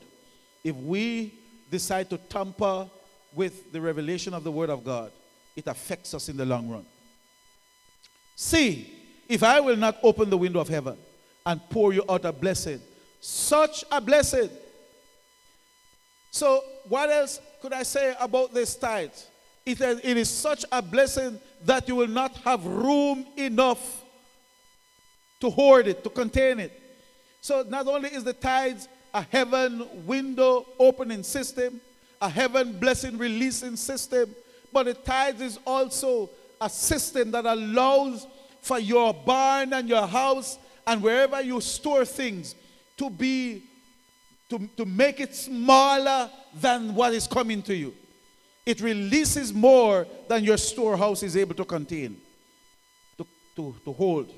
[0.62, 1.32] If we
[1.70, 2.88] decide to tamper
[3.34, 5.10] with the revelation of the word of God,
[5.56, 6.84] it affects us in the long run.
[8.34, 8.92] See,
[9.26, 10.98] if I will not open the window of heaven
[11.46, 12.80] and pour you out a blessing,
[13.20, 14.50] such a blessing.
[16.30, 19.10] So, what else could I say about this tithe?
[19.64, 24.04] It is, it is such a blessing that you will not have room enough
[25.40, 26.82] to hoard it, to contain it.
[27.40, 31.80] So, not only is the tithes a heaven window opening system,
[32.20, 34.34] a heaven blessing releasing system,
[34.72, 36.28] but the tithes is also
[36.60, 38.26] a system that allows
[38.60, 42.54] for your barn and your house and wherever you store things
[42.96, 43.62] to be
[44.48, 46.30] to, to make it smaller
[46.60, 47.94] than what is coming to you.
[48.64, 52.16] It releases more than your storehouse is able to contain,
[53.18, 53.26] to,
[53.56, 54.32] to, to hold.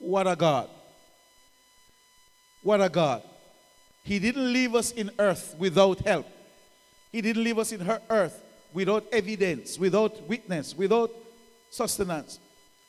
[0.00, 0.68] What a God.
[2.62, 3.22] What a God.
[4.02, 6.26] He didn't leave us in earth without help.
[7.12, 8.42] He didn't leave us in her earth
[8.72, 11.10] without evidence, without witness, without
[11.70, 12.38] sustenance.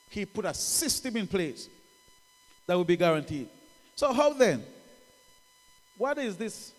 [0.09, 1.68] He put a system in place
[2.66, 3.49] that will be guaranteed.
[3.95, 4.64] So, how then?
[5.97, 6.72] What is this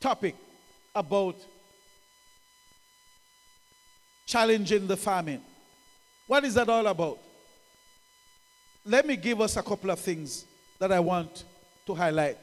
[0.00, 0.34] topic
[0.94, 1.36] about
[4.26, 5.40] challenging the famine?
[6.26, 7.18] What is that all about?
[8.84, 10.46] Let me give us a couple of things
[10.78, 11.44] that I want
[11.86, 12.38] to highlight.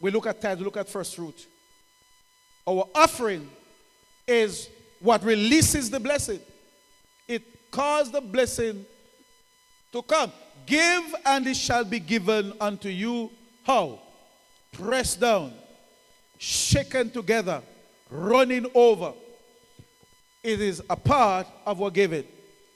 [0.00, 1.46] we look at tithes, we look at first fruit.
[2.66, 3.48] Our offering
[4.26, 4.68] is
[5.00, 6.40] what releases the blessing.
[7.28, 8.86] It caused the blessing
[9.92, 10.32] to come.
[10.66, 13.30] Give and it shall be given unto you.
[13.64, 14.00] How?
[14.72, 15.52] Pressed down,
[16.38, 17.62] shaken together,
[18.10, 19.12] running over.
[20.42, 22.24] It is a part of our giving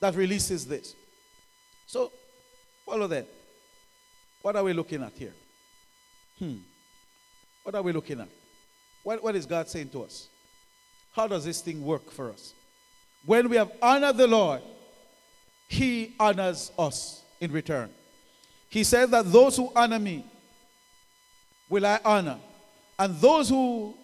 [0.00, 0.94] that releases this.
[1.86, 2.12] So,
[2.88, 3.26] follow that.
[4.42, 5.34] What are we looking at here?
[6.38, 6.56] Hmm.
[7.62, 8.28] What are we looking at?
[9.02, 10.28] What, what is God saying to us?
[11.12, 12.54] How does this thing work for us?
[13.26, 14.62] When we have honored the Lord,
[15.68, 17.90] He honors us in return.
[18.70, 20.24] He said that those who honor me
[21.68, 22.38] will I honor,
[22.98, 23.94] and those who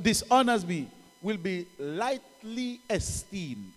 [0.00, 3.72] dishonors me will be lightly esteemed.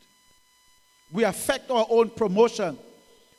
[1.12, 2.78] We affect our own promotion.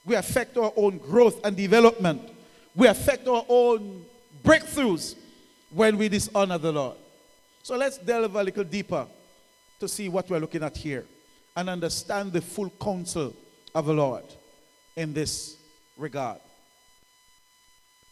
[0.05, 2.23] We affect our own growth and development.
[2.75, 4.05] We affect our own
[4.43, 5.17] breakthroughs
[5.71, 6.97] when we dishonor the Lord.
[7.63, 9.07] So let's delve a little deeper
[9.81, 11.07] to see what we're looking at here
[11.57, 13.35] and understand the full counsel
[13.75, 14.25] of the Lord
[14.97, 15.57] in this
[15.97, 16.41] regard.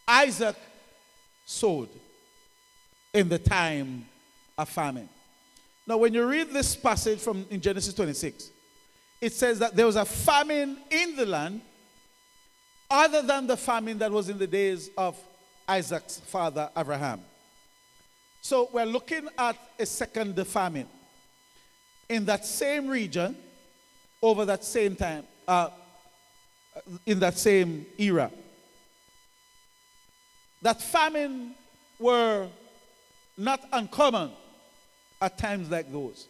[0.07, 0.57] Isaac
[1.45, 1.89] sowed
[3.13, 4.07] in the time
[4.57, 5.09] of famine.
[5.87, 8.51] Now, when you read this passage from in Genesis 26,
[9.21, 11.61] it says that there was a famine in the land
[12.93, 15.19] other than the famine that was in the days of
[15.67, 17.23] Isaac's father Abraham.
[18.43, 20.87] So we're looking at a second famine
[22.09, 23.35] in that same region
[24.21, 25.71] over that same time, uh,
[27.07, 28.31] in that same era.
[30.61, 31.55] That famine
[31.99, 32.49] were
[33.39, 34.33] not uncommon
[35.21, 36.27] at times like those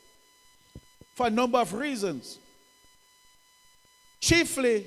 [1.14, 2.38] for a number of reasons.
[4.20, 4.86] Chiefly,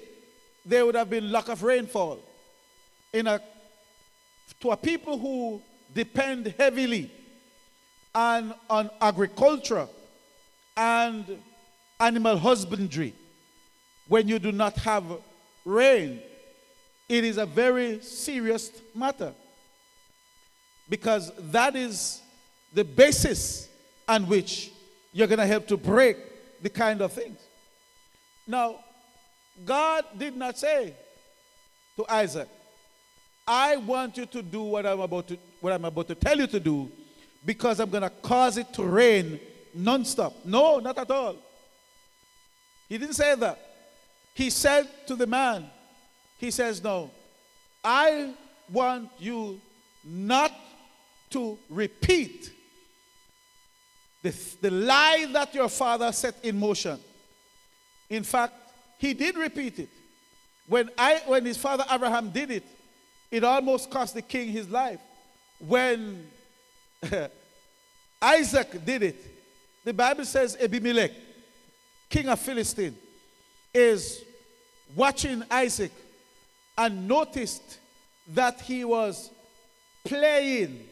[0.66, 2.20] there would have been lack of rainfall
[3.14, 3.40] in a,
[4.60, 5.62] to a people who
[5.94, 7.12] depend heavily
[8.14, 9.88] on, on agriculture
[10.76, 11.26] and
[12.00, 13.14] animal husbandry.
[14.08, 15.04] When you do not have
[15.64, 16.20] rain,
[17.08, 19.34] it is a very serious matter
[20.90, 22.22] because that is
[22.74, 23.70] the basis
[24.08, 24.72] on which
[25.14, 26.18] you're going to help to break
[26.62, 27.40] the kind of things.
[28.48, 28.80] Now,
[29.64, 30.94] God did not say
[31.96, 32.50] to Isaac,
[33.48, 36.48] I want you to do what I'm about to, what I'm about to tell you
[36.48, 36.92] to do
[37.46, 39.40] because I'm going to cause it to rain
[39.78, 40.34] nonstop.
[40.44, 41.36] No, not at all.
[42.90, 43.60] He didn't say that.
[44.34, 45.70] He said to the man,
[46.40, 47.12] He says, No,
[47.84, 48.34] I
[48.72, 49.62] want you
[50.04, 50.52] not
[51.32, 52.52] to repeat
[54.22, 57.00] the, the lie that your father set in motion.
[58.10, 58.54] In fact,
[58.98, 59.90] he did repeat it.
[60.68, 62.64] When, I, when his father Abraham did it,
[63.30, 65.00] it almost cost the king his life.
[65.60, 66.28] When
[68.22, 69.36] Isaac did it,
[69.84, 71.12] the Bible says Abimelech,
[72.10, 72.96] king of Philistine,
[73.74, 74.24] is
[74.96, 75.92] watching Isaac
[76.78, 77.80] and noticed
[78.30, 79.30] that he was
[80.04, 80.88] playing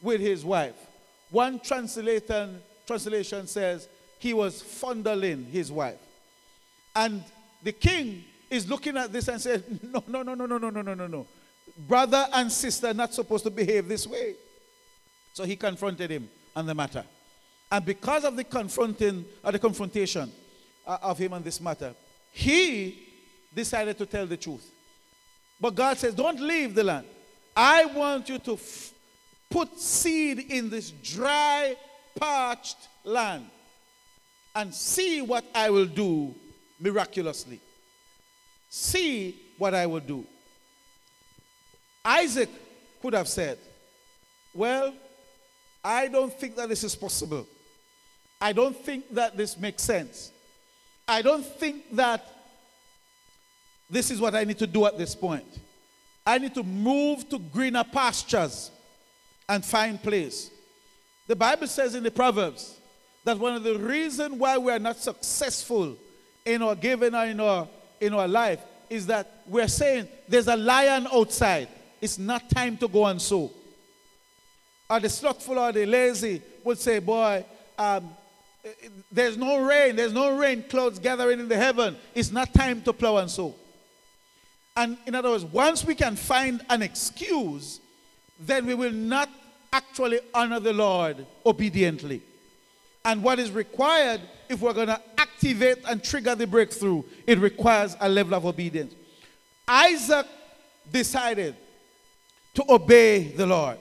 [0.00, 0.76] with his wife.
[1.30, 3.88] One translation, translation says
[4.18, 5.98] he was fondling his wife.
[6.94, 7.22] And
[7.62, 10.82] the king is looking at this and says, No, no, no, no, no, no, no,
[10.82, 11.26] no, no, no.
[11.76, 14.34] Brother and sister are not supposed to behave this way.
[15.32, 17.04] So he confronted him on the matter.
[17.70, 20.32] And because of the confronting or the confrontation
[20.86, 21.94] uh, of him on this matter,
[22.32, 23.06] he
[23.54, 24.70] decided to tell the truth.
[25.60, 27.06] But God says, Don't leave the land.
[27.54, 28.92] I want you to f-
[29.50, 31.76] put seed in this dry,
[32.14, 33.46] parched land
[34.54, 36.34] and see what I will do
[36.78, 37.60] miraculously.
[38.68, 40.24] See what I will do.
[42.04, 42.48] Isaac
[43.00, 43.58] could have said,
[44.54, 44.94] Well,
[45.84, 47.46] I don't think that this is possible.
[48.40, 50.30] I don't think that this makes sense.
[51.06, 52.24] I don't think that
[53.90, 55.46] this is what I need to do at this point.
[56.26, 58.70] I need to move to greener pastures
[59.48, 60.50] and find place.
[61.26, 62.78] The Bible says in the Proverbs
[63.24, 65.96] that one of the reasons why we are not successful
[66.48, 67.68] in our giving or in our,
[68.00, 71.68] in our life is that we're saying there's a lion outside.
[72.00, 73.50] It's not time to go and sow.
[74.88, 77.44] Or the slothful or the lazy would say, Boy,
[77.78, 78.10] um,
[79.12, 81.96] there's no rain, there's no rain clouds gathering in the heaven.
[82.14, 83.54] It's not time to plow and sow.
[84.74, 87.80] And in other words, once we can find an excuse,
[88.40, 89.28] then we will not
[89.72, 92.22] actually honor the Lord obediently.
[93.04, 97.96] And what is required if we're going to activate and trigger the breakthrough, it requires
[98.00, 98.94] a level of obedience.
[99.66, 100.26] Isaac
[100.90, 101.54] decided
[102.54, 103.78] to obey the Lord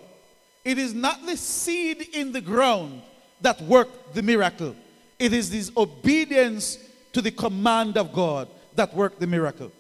[0.64, 3.02] It is not the seed in the ground
[3.40, 4.76] that worked the miracle.
[5.18, 6.78] It is this obedience
[7.14, 9.72] to the command of God that worked the miracle.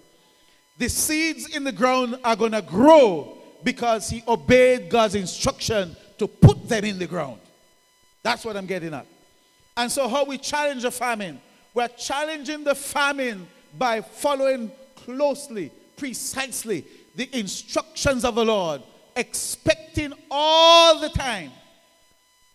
[0.77, 6.27] The seeds in the ground are going to grow because he obeyed God's instruction to
[6.27, 7.41] put them in the ground.
[8.23, 9.05] That's what I'm getting at.
[9.77, 11.39] And so, how we challenge the famine?
[11.75, 13.47] We're challenging the famine
[13.77, 16.83] by following closely, precisely
[17.15, 18.81] the instructions of the Lord,
[19.15, 21.51] expecting all the time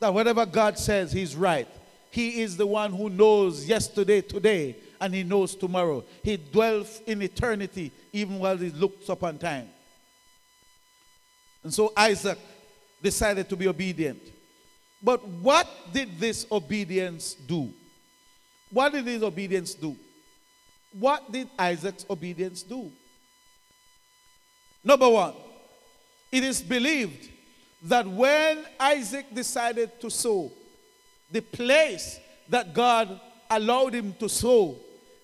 [0.00, 1.68] that whatever God says, He's right.
[2.10, 6.04] He is the one who knows yesterday, today, and He knows tomorrow.
[6.24, 9.68] He dwells in eternity even while He looks upon time.
[11.62, 12.38] And so Isaac
[13.00, 14.31] decided to be obedient.
[15.02, 17.72] But what did this obedience do?
[18.70, 19.96] What did his obedience do?
[20.98, 22.90] What did Isaac's obedience do?
[24.84, 25.34] Number one,
[26.30, 27.30] it is believed
[27.82, 30.52] that when Isaac decided to sow,
[31.30, 34.76] the place that God allowed him to sow,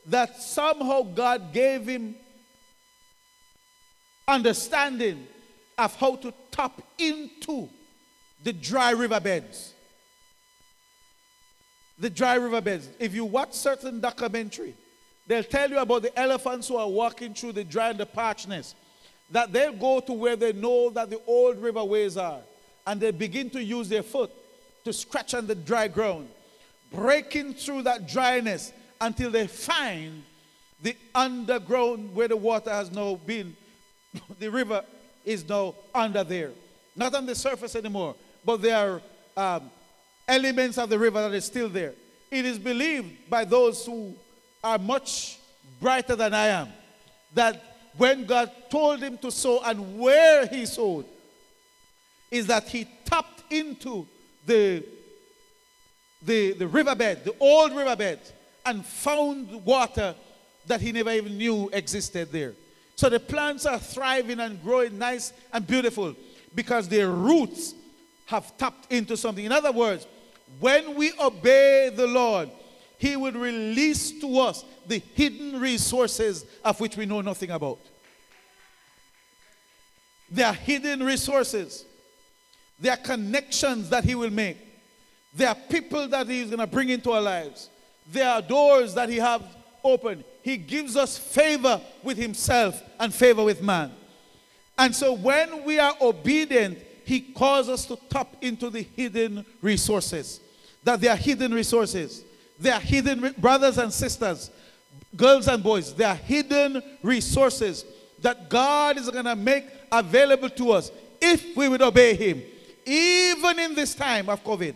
[0.06, 2.14] that somehow God gave him
[4.26, 5.26] understanding
[5.76, 7.68] of how to tap into
[8.42, 9.74] the dry riverbeds.
[11.98, 12.88] The dry riverbeds.
[12.98, 14.74] If you watch certain documentary,
[15.26, 18.74] they'll tell you about the elephants who are walking through the dry and the parchness.
[19.30, 22.40] That they'll go to where they know that the old riverways are,
[22.86, 24.30] and they begin to use their foot
[24.84, 26.28] to scratch on the dry ground,
[26.92, 30.22] breaking through that dryness until they find
[30.82, 33.56] the underground where the water has now been,
[34.38, 34.84] the river
[35.24, 36.52] is now under there.
[36.96, 38.14] Not on the surface anymore,
[38.48, 39.02] but there
[39.36, 39.70] are um,
[40.26, 41.92] elements of the river that is still there.
[42.30, 44.14] It is believed by those who
[44.64, 45.38] are much
[45.78, 46.68] brighter than I am
[47.34, 47.62] that
[47.98, 51.04] when God told him to sow and where he sowed,
[52.30, 54.06] is that he tapped into
[54.46, 54.82] the,
[56.22, 58.20] the, the riverbed, the old riverbed,
[58.64, 60.14] and found water
[60.66, 62.54] that he never even knew existed there.
[62.96, 66.16] So the plants are thriving and growing nice and beautiful
[66.54, 67.74] because their roots
[68.28, 69.46] have tapped into something.
[69.46, 70.06] In other words,
[70.60, 72.50] when we obey the Lord,
[72.98, 77.78] He will release to us the hidden resources of which we know nothing about.
[80.30, 81.86] There are hidden resources.
[82.78, 84.58] There are connections that He will make.
[85.34, 87.70] There are people that He's going to bring into our lives.
[88.12, 89.40] There are doors that He has
[89.82, 90.22] opened.
[90.42, 93.92] He gives us favor with Himself and favor with man.
[94.76, 100.40] And so when we are obedient, He calls us to tap into the hidden resources.
[100.84, 102.22] That they are hidden resources.
[102.58, 104.50] There are hidden brothers and sisters,
[105.16, 105.94] girls and boys.
[105.94, 107.86] they are hidden resources
[108.20, 112.42] that God is going to make available to us if we would obey Him.
[112.84, 114.74] Even in this time of COVID,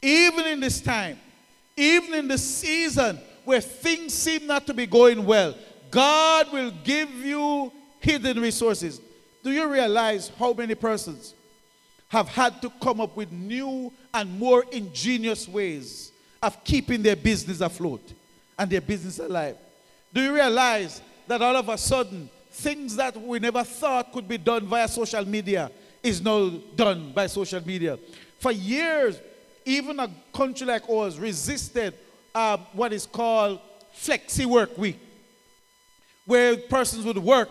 [0.00, 1.18] even in this time,
[1.76, 5.54] even in the season where things seem not to be going well,
[5.90, 9.02] God will give you hidden resources.
[9.42, 11.34] Do you realize how many persons
[12.08, 16.12] have had to come up with new and more ingenious ways
[16.42, 18.12] of keeping their business afloat
[18.58, 19.56] and their business alive?
[20.12, 24.36] Do you realize that all of a sudden, things that we never thought could be
[24.36, 25.70] done via social media
[26.02, 27.98] is now done by social media?
[28.40, 29.20] For years,
[29.64, 31.94] even a country like ours resisted
[32.34, 33.60] uh, what is called
[33.94, 34.98] flexi work week,
[36.26, 37.50] where persons would work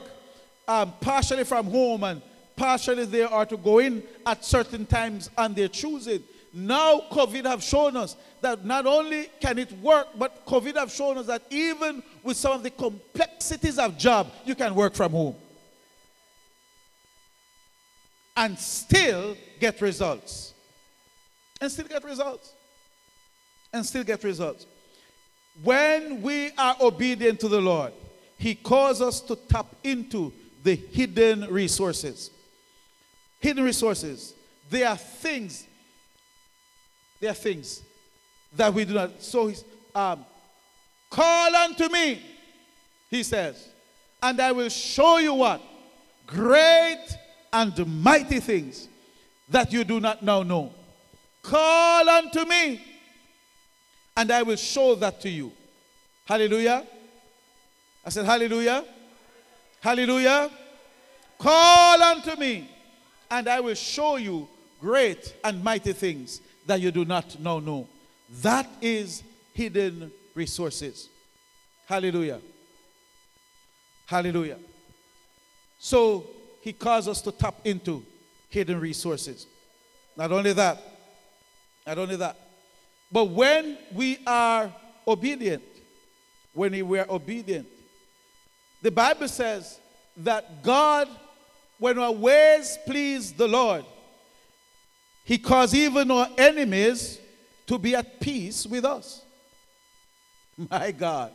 [0.69, 2.21] um, partially from home and
[2.55, 6.23] partially they are to go in at certain times and they're choosing.
[6.53, 11.17] Now COVID have shown us that not only can it work, but COVID have shown
[11.17, 15.35] us that even with some of the complexities of job, you can work from home.
[18.37, 20.53] And still get results.
[21.59, 22.53] And still get results.
[23.73, 24.67] And still get results.
[25.63, 27.91] When we are obedient to the Lord,
[28.37, 30.31] He calls us to tap into
[30.63, 32.31] the hidden resources.
[33.39, 34.33] Hidden resources.
[34.69, 35.65] They are things.
[37.19, 37.81] They are things
[38.55, 39.21] that we do not.
[39.21, 39.51] So
[39.95, 40.25] um,
[41.09, 42.21] call unto me,
[43.09, 43.67] he says,
[44.21, 45.61] and I will show you what?
[46.27, 47.05] Great
[47.51, 48.87] and mighty things
[49.47, 50.73] that you do not now know.
[51.41, 52.81] Call unto me,
[54.15, 55.51] and I will show that to you.
[56.25, 56.85] Hallelujah.
[58.05, 58.83] I said, Hallelujah.
[59.81, 60.51] Hallelujah.
[61.37, 62.69] Call unto me,
[63.31, 64.47] and I will show you
[64.81, 67.87] great and mighty things that you do not now know.
[68.41, 69.23] That is
[69.53, 71.09] hidden resources.
[71.85, 72.39] Hallelujah.
[74.05, 74.57] Hallelujah.
[75.79, 76.27] So
[76.61, 78.05] he calls us to tap into
[78.49, 79.47] hidden resources.
[80.17, 80.81] Not only that,
[81.87, 82.37] not only that,
[83.11, 84.73] but when we are
[85.07, 85.63] obedient,
[86.53, 87.67] when we are obedient,
[88.81, 89.79] the Bible says
[90.17, 91.07] that God,
[91.77, 93.85] when our ways please the Lord,
[95.23, 97.19] He caused even our enemies
[97.67, 99.23] to be at peace with us.
[100.69, 101.31] My God.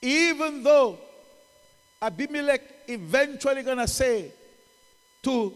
[0.00, 0.98] Even though
[2.00, 4.32] Abimelech eventually gonna say
[5.22, 5.52] to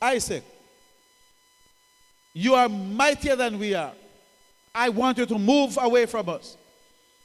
[0.00, 0.44] Isaac,
[2.34, 3.92] You are mightier than we are.
[4.74, 6.56] I want you to move away from us.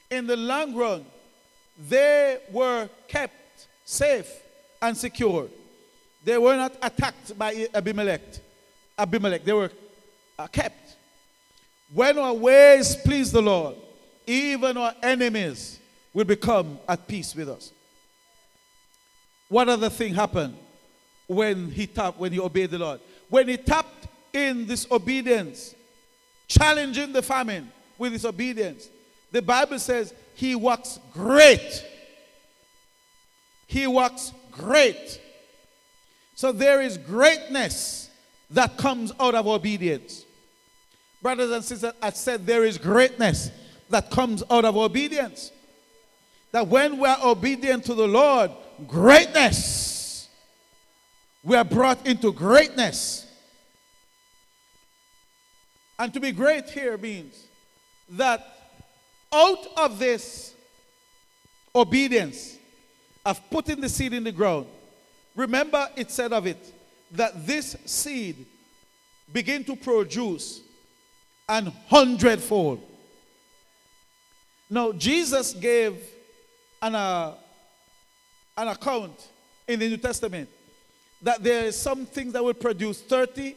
[0.10, 1.06] In the long run,
[1.90, 4.30] they were kept safe
[4.82, 5.48] and secure.
[6.24, 8.22] They were not attacked by Abimelech.
[8.98, 9.72] Abimelech, they were
[10.38, 10.98] uh, kept.
[11.94, 13.76] When our ways please the Lord,
[14.28, 15.80] even our enemies
[16.14, 17.72] will become at peace with us.
[19.50, 20.56] What other thing happened
[21.28, 23.02] when he tapped, when he obeyed the Lord?
[23.30, 25.76] When he tapped in this obedience,
[26.48, 28.88] challenging the famine with his obedience,
[29.32, 31.86] the Bible says he works great.
[33.68, 35.22] He works great.
[36.34, 38.10] So there is greatness
[38.50, 40.26] that comes out of obedience.
[41.22, 43.52] Brothers and sisters, I said there is greatness
[43.92, 45.52] that comes out of obedience.
[46.52, 48.50] That when we are obedient to the Lord,
[48.88, 50.28] greatness,
[51.44, 53.28] we are brought into greatness.
[56.00, 57.46] And to be great here means
[58.10, 58.61] that
[59.32, 60.54] out of this
[61.74, 62.58] obedience
[63.26, 64.68] of putting the seed in the ground,
[65.36, 66.74] remember it said of it
[67.12, 68.46] that this seed
[69.32, 70.62] begin to produce
[71.48, 72.82] an hundredfold.
[74.70, 75.98] Now, Jesus gave
[76.82, 77.34] an, uh,
[78.58, 79.28] an account
[79.68, 80.50] in the New Testament
[81.22, 83.56] that there is some things that will produce 30,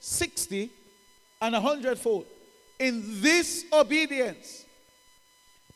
[0.00, 0.70] 60,
[1.40, 2.26] and a hundredfold.
[2.78, 4.65] In this obedience,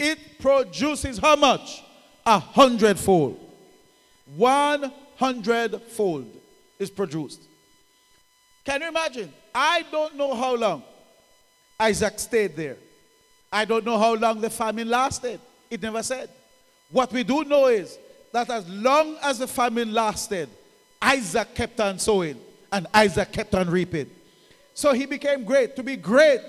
[0.00, 1.82] it produces how much?
[2.24, 3.38] A hundredfold.
[4.34, 6.26] One hundredfold
[6.78, 7.42] is produced.
[8.64, 9.32] Can you imagine?
[9.54, 10.82] I don't know how long
[11.78, 12.76] Isaac stayed there.
[13.52, 15.40] I don't know how long the famine lasted.
[15.70, 16.30] It never said.
[16.90, 17.98] What we do know is
[18.32, 20.48] that as long as the famine lasted,
[21.02, 22.38] Isaac kept on sowing
[22.72, 24.10] and Isaac kept on reaping.
[24.74, 25.76] So he became great.
[25.76, 26.40] To be great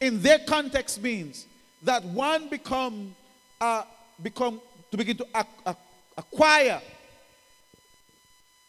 [0.00, 1.46] in their context means
[1.82, 3.14] that one become,
[3.60, 3.82] uh,
[4.22, 4.60] become
[4.90, 5.76] to begin to ac-
[6.16, 6.80] acquire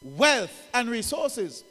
[0.04, 1.64] wealth and resources.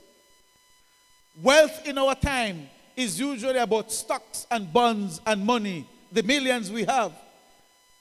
[1.43, 6.84] Wealth in our time is usually about stocks and bonds and money, the millions we
[6.84, 7.12] have.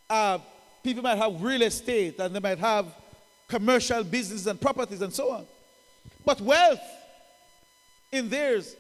[0.10, 0.40] Uh,
[0.84, 2.88] people might have real estate and they might have
[3.48, 5.46] commercial business and properties and so on.
[6.26, 6.82] But wealth
[8.12, 8.76] in theirs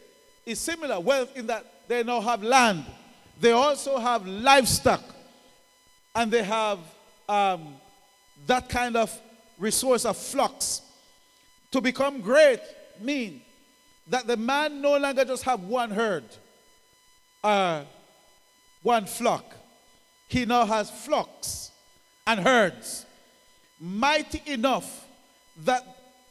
[0.45, 0.99] is similar.
[0.99, 2.86] Wealth in that they now have land,
[3.40, 5.04] they also have livestock,
[6.16, 6.80] and they have
[7.28, 7.76] um,
[8.48, 9.16] that kind of
[9.58, 10.82] resource of flocks.
[11.72, 12.62] To become great
[13.00, 13.42] mean
[14.08, 16.24] that the man no longer just have one herd,
[17.44, 17.84] uh,
[18.82, 19.56] one flock.
[20.28, 21.72] He now has flocks
[22.26, 23.06] and herds,
[23.80, 25.06] mighty enough
[25.66, 25.86] that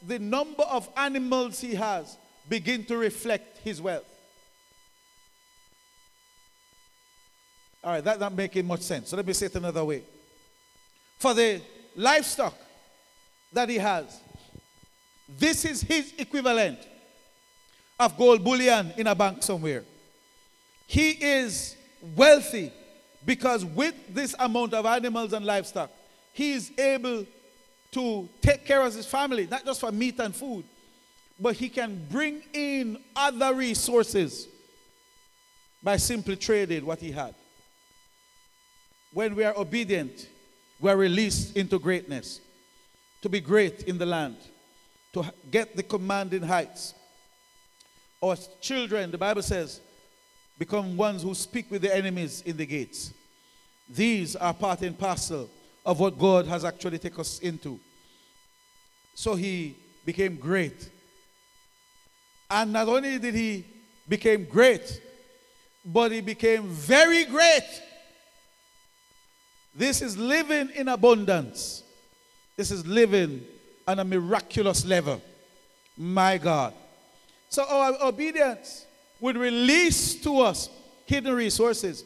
[0.05, 4.08] the number of animals he has begin to reflect his wealth.
[7.83, 9.09] All right, that's not making much sense.
[9.09, 10.03] So let me say it another way.
[11.17, 11.61] For the
[11.95, 12.55] livestock
[13.53, 14.19] that he has,
[15.37, 16.79] this is his equivalent
[17.99, 19.83] of gold bullion in a bank somewhere.
[20.87, 21.75] He is
[22.15, 22.71] wealthy
[23.25, 25.91] because with this amount of animals and livestock,
[26.33, 27.25] he is able
[27.91, 30.63] to take care of his family, not just for meat and food,
[31.39, 34.47] but he can bring in other resources
[35.81, 37.33] by simply trading what he had.
[39.19, 40.29] When we are obedient,
[40.79, 42.39] we are released into greatness,
[43.21, 44.37] to be great in the land,
[45.11, 46.93] to get the commanding heights.
[48.23, 49.81] Our children, the Bible says,
[50.57, 53.13] become ones who speak with the enemies in the gates.
[53.89, 55.49] These are part and parcel
[55.85, 57.77] of what God has actually taken us into.
[59.15, 60.89] So he became great.
[62.49, 63.65] And not only did he
[64.07, 65.01] become great,
[65.83, 67.81] but he became very great.
[69.75, 71.83] This is living in abundance.
[72.57, 73.45] This is living
[73.87, 75.21] on a miraculous level.
[75.97, 76.73] My God.
[77.49, 78.85] So our obedience
[79.19, 80.69] would release to us
[81.05, 82.03] hidden resources,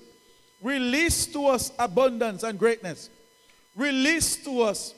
[0.61, 3.09] release to us abundance and greatness,
[3.75, 4.93] release to us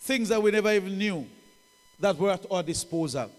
[0.00, 1.26] things that we never even knew
[1.98, 3.30] that were at our disposal.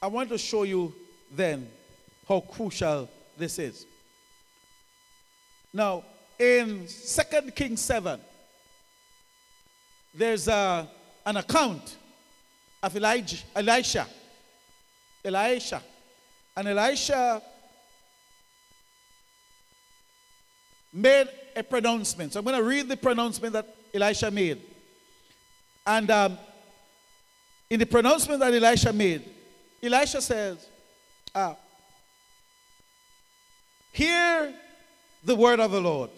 [0.00, 0.94] I want to show you
[1.34, 1.68] then
[2.28, 3.86] how crucial this is.
[5.76, 6.04] Now,
[6.38, 8.18] in 2 Kings 7,
[10.14, 10.88] there's a,
[11.26, 11.96] an account
[12.82, 14.06] of Elijah, Elisha.
[15.22, 15.82] Elisha.
[16.56, 17.42] And Elisha
[20.94, 22.32] made a pronouncement.
[22.32, 24.62] So I'm going to read the pronouncement that Elisha made.
[25.86, 26.38] And um,
[27.68, 29.28] in the pronouncement that Elisha made,
[29.82, 30.66] Elisha says,
[31.34, 31.54] ah,
[33.92, 34.54] Hear
[35.26, 36.10] the word of the Lord.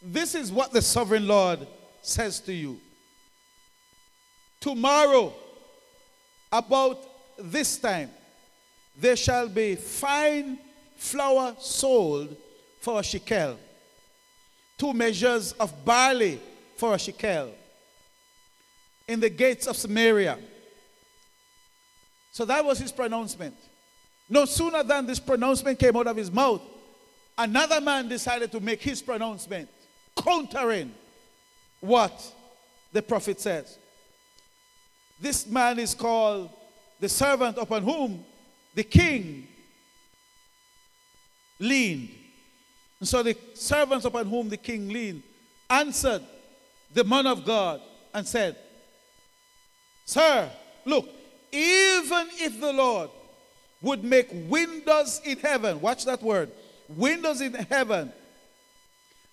[0.00, 1.66] This is what the sovereign Lord
[2.00, 2.78] says to you.
[4.60, 5.34] Tomorrow,
[6.52, 7.00] about
[7.36, 8.10] this time,
[8.96, 10.58] there shall be fine
[10.96, 12.36] flour sold
[12.80, 13.58] for a shekel,
[14.78, 16.40] two measures of barley
[16.76, 17.52] for a shekel
[19.08, 20.38] in the gates of Samaria.
[22.30, 23.56] So that was his pronouncement.
[24.28, 26.62] No sooner than this pronouncement came out of his mouth,
[27.36, 29.68] another man decided to make his pronouncement,
[30.16, 30.92] countering
[31.80, 32.32] what
[32.92, 33.78] the prophet says.
[35.20, 36.50] This man is called
[37.00, 38.24] the servant upon whom
[38.74, 39.46] the king
[41.58, 42.10] leaned.
[43.00, 45.22] And so the servants upon whom the king leaned
[45.68, 46.22] answered
[46.92, 47.80] the man of God
[48.12, 48.56] and said,
[50.04, 50.50] Sir,
[50.84, 51.08] look,
[51.50, 53.10] even if the Lord
[53.80, 56.50] would make windows in heaven, watch that word,
[56.88, 58.12] windows in heaven,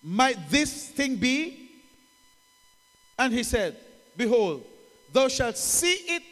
[0.02, 1.70] might this thing be?
[3.18, 3.76] And he said,
[4.16, 4.64] Behold,
[5.12, 6.22] thou shalt see it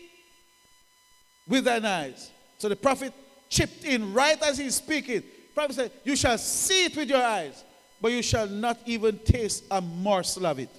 [1.47, 2.31] with thine eyes.
[2.59, 3.13] So the prophet
[3.49, 5.21] chipped in right as he's speaking.
[5.21, 7.65] The prophet said, You shall see it with your eyes,
[8.01, 10.71] but you shall not even taste a morsel of it.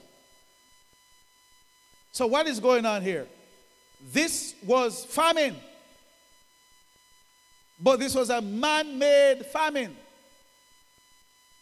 [2.12, 3.28] So, what is going on here?
[4.12, 5.56] This was famine.
[7.80, 9.96] But this was a man made famine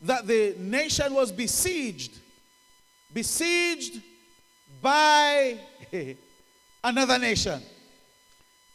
[0.01, 2.17] that the nation was besieged.
[3.13, 4.01] Besieged
[4.81, 5.57] by
[6.83, 7.61] another nation.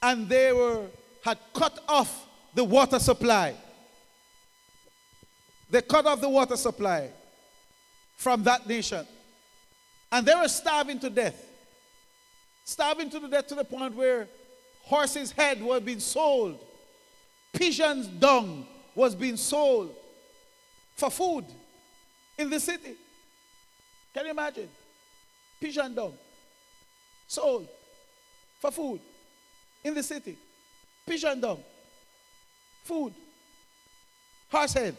[0.03, 0.87] And they were
[1.25, 3.55] had cut off the water supply.
[5.71, 7.09] They cut off the water supply
[8.17, 9.07] from that nation.
[10.13, 11.43] And they were starving to death.
[12.65, 14.29] Starving to the death to the point where
[14.83, 16.61] horses' head were being sold
[17.55, 19.95] pigeon's dung was being sold
[20.95, 21.45] for food
[22.39, 22.95] in the city.
[24.13, 24.69] Can you imagine?
[25.61, 26.15] Pigeon dung
[27.27, 27.67] sold
[28.61, 29.01] for food
[29.83, 30.37] in the city.
[31.07, 31.63] Pigeon dung,
[32.85, 33.13] food,
[34.51, 34.97] horse head.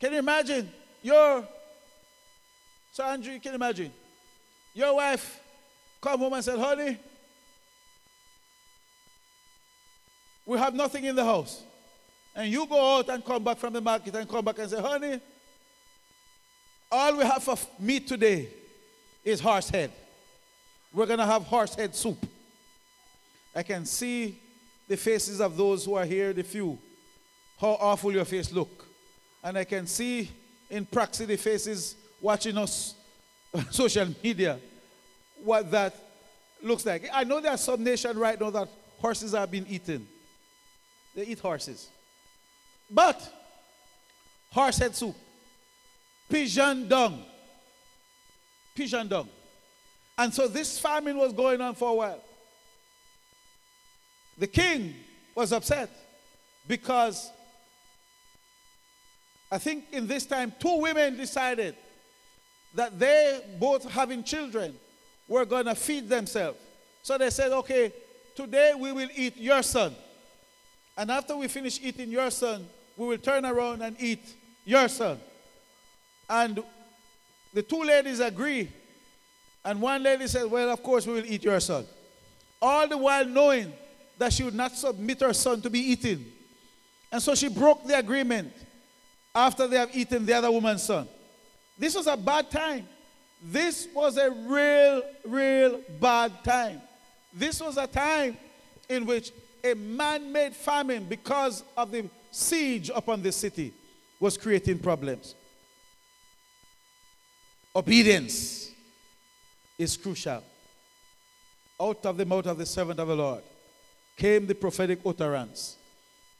[0.00, 0.70] Can you imagine
[1.02, 1.46] your,
[2.92, 3.92] so Andrew, you imagine,
[4.74, 5.40] your wife
[6.00, 6.98] come home and said, honey,
[10.46, 11.62] we have nothing in the house.
[12.34, 14.80] And you go out and come back from the market and come back and say,
[14.80, 15.20] honey,
[16.90, 18.48] all we have for meat today
[19.24, 19.90] is horse head.
[20.92, 22.24] We're going to have horse head soup.
[23.54, 24.40] I can see
[24.86, 26.78] the faces of those who are here, the few,
[27.60, 28.86] how awful your face look.
[29.42, 30.30] And I can see
[30.70, 32.94] in proxy the faces watching us
[33.52, 34.58] on social media
[35.42, 35.94] what that
[36.62, 37.08] looks like.
[37.12, 38.68] I know there are some nations right now that
[38.98, 40.06] horses are being eaten.
[41.14, 41.88] They eat horses.
[42.90, 43.20] But
[44.50, 45.16] horse head soup,
[46.28, 47.22] pigeon dung,
[48.74, 49.28] pigeon dung.
[50.16, 52.24] And so this famine was going on for a while.
[54.38, 54.94] The king
[55.34, 55.90] was upset
[56.66, 57.30] because
[59.50, 61.74] I think in this time two women decided
[62.74, 64.74] that they both having children
[65.26, 66.58] were going to feed themselves.
[67.02, 67.92] So they said, okay,
[68.34, 69.94] today we will eat your son.
[70.96, 72.66] And after we finish eating your son,
[72.98, 74.34] we will turn around and eat
[74.64, 75.18] your son.
[76.28, 76.62] And
[77.54, 78.70] the two ladies agree.
[79.64, 81.86] And one lady said, Well, of course, we will eat your son.
[82.60, 83.72] All the while knowing
[84.18, 86.32] that she would not submit her son to be eaten.
[87.12, 88.52] And so she broke the agreement
[89.34, 91.08] after they have eaten the other woman's son.
[91.78, 92.86] This was a bad time.
[93.40, 96.82] This was a real, real bad time.
[97.32, 98.36] This was a time
[98.88, 99.30] in which
[99.62, 103.72] a man made famine because of the siege upon the city
[104.20, 105.34] was creating problems.
[107.74, 108.70] Obedience
[109.78, 110.42] is crucial.
[111.80, 113.42] Out of the mouth of the servant of the Lord
[114.16, 115.76] came the prophetic utterance.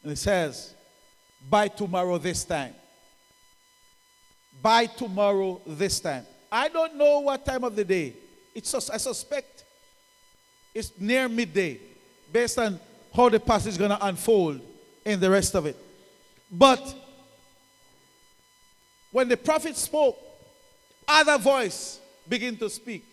[0.03, 0.75] And it says,
[1.49, 2.75] By tomorrow this time.
[4.61, 6.27] By tomorrow this time.
[6.51, 8.15] I don't know what time of the day
[8.55, 9.65] It's I suspect
[10.75, 11.81] it's near midday,
[12.33, 12.79] based on
[13.15, 14.61] how the passage is going to unfold
[15.09, 15.75] in the rest of it.
[16.53, 16.95] But
[19.11, 20.19] when the prophet spoke,
[21.09, 21.99] other voice
[22.29, 23.07] begin to speak.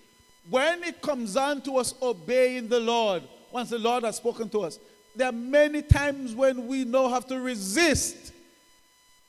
[0.50, 4.64] When it comes on to us obeying the Lord, once the Lord has spoken to
[4.64, 4.78] us,
[5.16, 8.34] there are many times when we know have to resist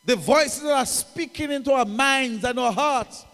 [0.04, 3.24] the voices that are speaking into our minds and our hearts,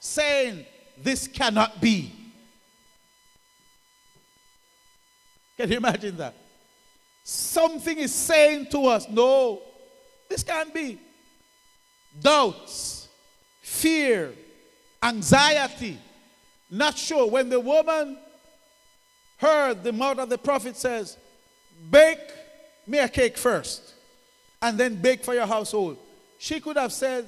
[0.00, 0.66] saying,
[0.98, 2.12] This cannot be.
[5.56, 6.34] Can you imagine that?
[7.24, 9.62] Something is saying to us, No,
[10.28, 10.98] this can't be.
[12.20, 13.08] Doubts,
[13.60, 14.32] fear,
[15.02, 15.98] anxiety,
[16.70, 17.28] not sure.
[17.28, 18.18] When the woman
[19.36, 21.16] heard the mouth of the prophet says,
[21.90, 22.18] Bake
[22.86, 23.94] me a cake first,
[24.60, 25.98] and then bake for your household.
[26.38, 27.26] She could have said,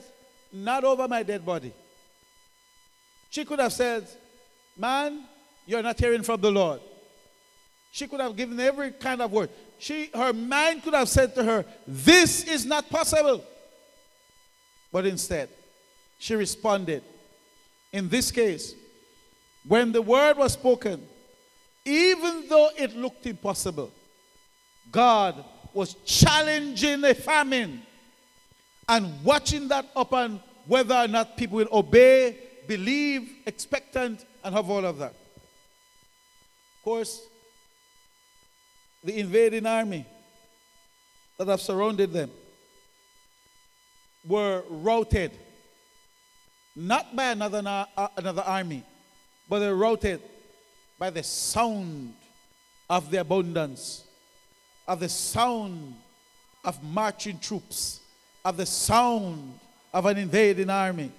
[0.53, 1.72] Not over my dead body.
[3.30, 4.07] She could have said,
[4.76, 5.24] Man,
[5.66, 6.80] you're not hearing from the Lord.
[7.90, 9.51] She could have given every kind of word.
[9.85, 13.45] She, her mind could have said to her, This is not possible.
[14.91, 15.51] But instead,
[16.18, 17.03] she responded.
[17.93, 18.74] In this case,
[19.68, 21.07] when the word was spoken,
[21.85, 23.93] even though it looked impossible,
[24.91, 27.82] God was challenging a famine
[28.89, 34.87] and watching that upon whether or not people will obey, believe, expectant, and have all
[34.87, 35.12] of that.
[35.12, 37.20] Of course,
[39.05, 40.07] the invading army
[41.36, 42.30] that have surrounded them
[44.26, 45.30] were routed,
[46.74, 48.82] not by another, uh, another army,
[49.48, 50.22] but they were routed
[50.98, 52.14] by the sound
[52.88, 54.05] of the abundance,
[54.88, 55.94] of the sound
[56.64, 58.00] of marching troops,
[58.42, 59.59] of the sound
[59.92, 61.12] of an invading army.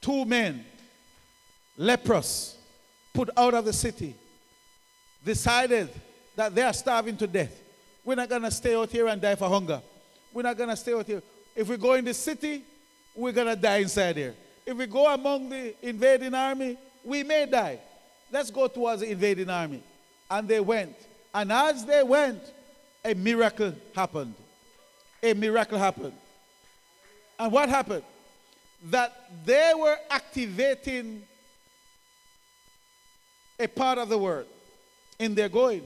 [0.00, 0.64] Two men,
[1.76, 2.56] leprous,
[3.12, 4.14] put out of the city,
[5.24, 5.90] decided
[6.36, 7.62] that they are starving to death.
[8.04, 9.82] We're not going to stay out here and die for hunger.
[10.32, 11.22] We're not going to stay out here.
[11.56, 12.62] If we go in the city,
[13.14, 14.34] we're going to die inside here.
[14.64, 17.80] If we go among the invading army, we may die.
[18.30, 19.82] Let's go towards the invading army.
[20.30, 20.94] And they went.
[21.34, 22.42] And as they went,
[23.04, 24.34] a miracle happened.
[25.22, 26.14] A miracle happened.
[27.38, 28.02] And what happened?
[28.90, 29.12] That
[29.44, 31.22] they were activating
[33.58, 34.46] a part of the word
[35.18, 35.84] in their going.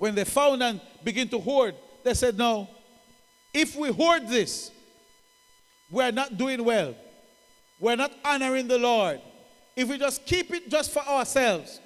[0.00, 2.66] When they found and begin to hoard, they said, No,
[3.52, 4.70] if we hoard this,
[5.90, 6.94] we're not doing well.
[7.78, 9.20] We're not honoring the Lord.
[9.76, 11.80] If we just keep it just for ourselves,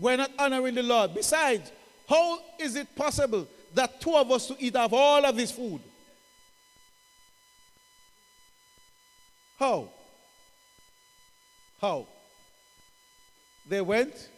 [0.00, 1.14] we're not honoring the Lord.
[1.14, 1.70] Besides,
[2.08, 5.80] how is it possible that two of us to eat of all of this food?
[9.60, 9.90] How?
[11.80, 12.08] How?
[13.68, 14.28] They went,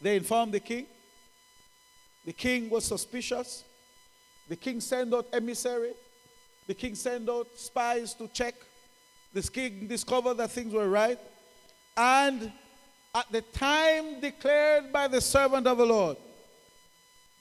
[0.00, 0.86] they informed the king.
[2.28, 3.64] The king was suspicious.
[4.50, 5.92] The king sent out emissary.
[6.66, 8.54] The king sent out spies to check.
[9.32, 11.18] The king discovered that things were right.
[11.96, 12.52] And
[13.14, 16.18] at the time declared by the servant of the Lord,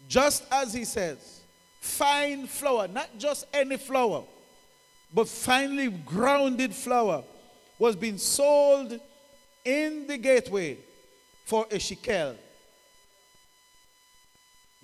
[0.07, 1.41] just as he says,
[1.81, 4.23] fine flour, not just any flour,
[5.13, 7.25] but finely grounded flour,
[7.77, 8.97] was being sold
[9.65, 10.77] in the gateway
[11.43, 12.37] for a shekel.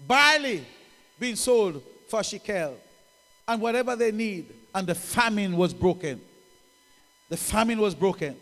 [0.08, 0.66] Barley
[1.20, 2.78] being sold for shekel.
[3.47, 4.54] And whatever they need.
[4.74, 6.22] And the famine was broken.
[7.30, 8.36] The famine was broken.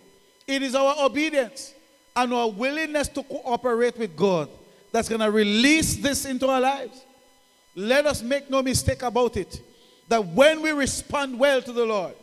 [0.47, 1.73] It is our obedience
[2.15, 4.49] and our willingness to cooperate with God
[4.91, 7.05] that's going to release this into our lives.
[7.75, 9.61] Let us make no mistake about it
[10.09, 12.13] that when we respond well to the Lord,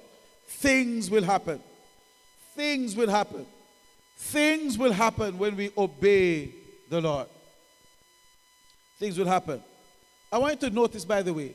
[0.46, 1.60] things will happen.
[2.54, 3.46] Things will happen.
[4.18, 6.52] Things will happen when we obey
[6.90, 7.28] the Lord.
[8.98, 9.62] Things will happen.
[10.30, 11.54] I want you to notice, by the way,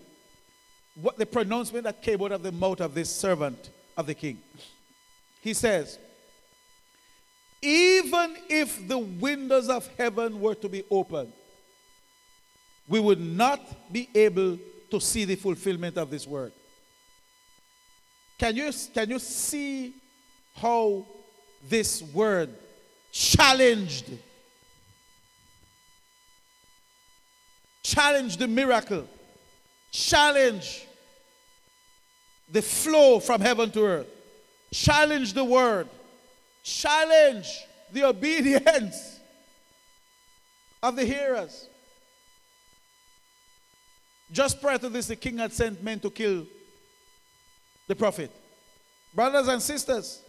[1.01, 4.39] what the pronouncement that came out of the mouth of this servant of the king.
[5.41, 5.99] He says,
[7.61, 11.31] even if the windows of heaven were to be opened,
[12.87, 14.57] we would not be able
[14.91, 16.51] to see the fulfillment of this word.
[18.37, 19.93] Can you, can you see
[20.55, 21.05] how
[21.69, 22.49] this word
[23.11, 24.05] challenged
[27.83, 29.07] challenged the miracle.
[29.91, 30.87] Challenge
[32.49, 34.07] the flow from heaven to earth.
[34.71, 35.87] Challenge the word.
[36.63, 37.47] Challenge
[37.91, 39.19] the obedience
[40.81, 41.67] of the hearers.
[44.31, 46.47] Just prior to this the king had sent men to kill
[47.87, 48.31] the prophet.
[49.13, 50.21] Brothers and sisters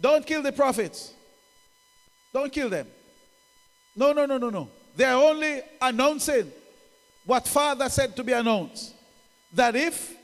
[0.00, 1.12] don't kill the prophets.
[2.32, 2.88] Don't kill them.
[3.94, 4.68] No, no, no, no, no.
[4.96, 6.50] They are only announcing
[7.24, 8.94] what Father said to be announced.
[9.52, 10.14] That if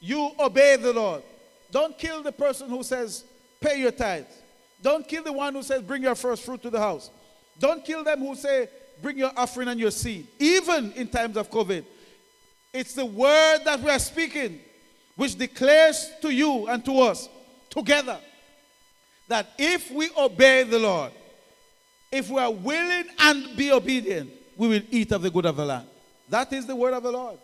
[0.00, 1.22] you obey the Lord,
[1.70, 3.24] don't kill the person who says,
[3.60, 4.26] pay your tithe.
[4.80, 7.10] Don't kill the one who says, bring your first fruit to the house.
[7.58, 8.68] Don't kill them who say,
[9.02, 10.26] bring your offering and your seed.
[10.38, 11.84] Even in times of COVID.
[12.72, 14.60] It's the word that we are speaking,
[15.16, 17.28] which declares to you and to us
[17.70, 18.18] together
[19.26, 21.12] that if we obey the Lord,
[22.10, 25.64] if we are willing and be obedient, we will eat of the good of the
[25.64, 25.86] land.
[26.28, 27.38] That is the word of the Lord.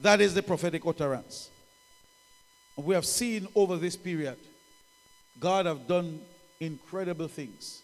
[0.00, 1.50] That is the prophetic utterance.
[2.76, 4.36] We have seen over this period,
[5.40, 6.20] God have done
[6.60, 7.82] incredible things,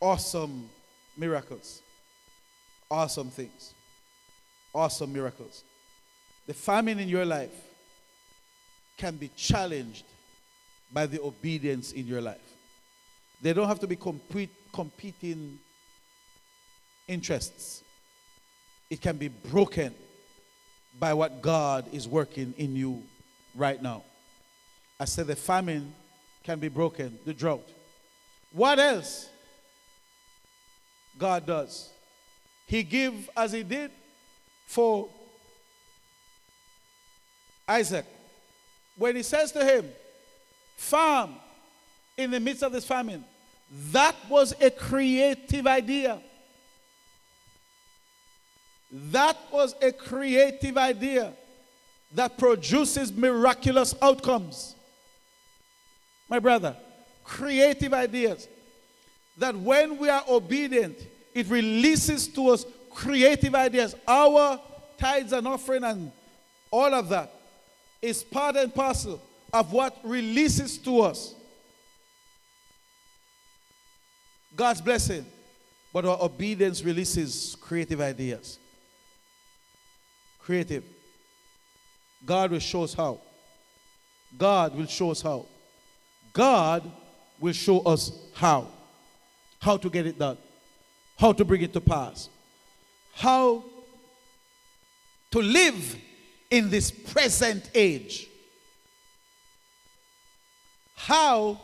[0.00, 0.68] awesome
[1.16, 1.80] miracles,
[2.90, 3.72] awesome things,
[4.74, 5.64] awesome miracles.
[6.46, 7.54] The famine in your life
[8.98, 10.04] can be challenged
[10.92, 12.38] by the obedience in your life.
[13.42, 15.58] They don't have to be compete, competing
[17.08, 17.82] interests.
[18.88, 19.94] It can be broken
[20.98, 23.02] by what God is working in you
[23.54, 24.02] right now.
[24.98, 25.92] I said the famine
[26.42, 27.68] can be broken, the drought.
[28.52, 29.28] What else
[31.18, 31.90] God does?
[32.66, 33.90] He give as he did
[34.66, 35.08] for
[37.68, 38.06] Isaac.
[38.96, 39.88] When he says to him,
[40.76, 41.34] farm
[42.16, 43.24] in the midst of this famine,
[43.90, 46.20] that was a creative idea.
[48.90, 51.32] That was a creative idea
[52.12, 54.74] that produces miraculous outcomes.
[56.28, 56.76] My brother,
[57.24, 58.48] creative ideas
[59.38, 60.96] that when we are obedient,
[61.34, 63.94] it releases to us creative ideas.
[64.06, 64.60] Our
[64.98, 66.10] tithes and offering and
[66.70, 67.32] all of that
[68.00, 69.20] is part and parcel
[69.52, 71.34] of what releases to us
[74.56, 75.26] God's blessing.
[75.92, 78.58] But our obedience releases creative ideas.
[80.46, 80.84] Creative.
[82.24, 83.18] God will show us how.
[84.38, 85.44] God will show us how.
[86.32, 86.88] God
[87.40, 88.68] will show us how.
[89.60, 90.38] How to get it done.
[91.18, 92.28] How to bring it to pass.
[93.12, 93.64] How
[95.32, 95.96] to live
[96.48, 98.28] in this present age.
[100.94, 101.60] How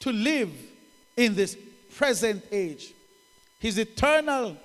[0.00, 0.50] to live
[1.16, 1.56] in this
[1.96, 2.92] present age.
[3.60, 4.56] His eternal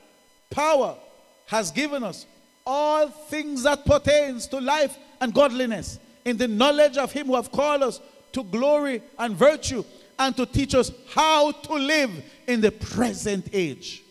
[0.50, 0.98] power
[1.46, 2.26] has given us
[2.72, 7.52] all things that pertains to life and godliness in the knowledge of him who have
[7.52, 8.00] called us
[8.32, 9.84] to glory and virtue
[10.20, 12.12] and to teach us how to live
[12.48, 14.04] in the present age.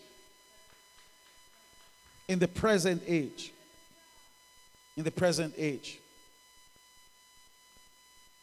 [2.27, 3.53] In the present age.
[4.97, 5.97] In the present age.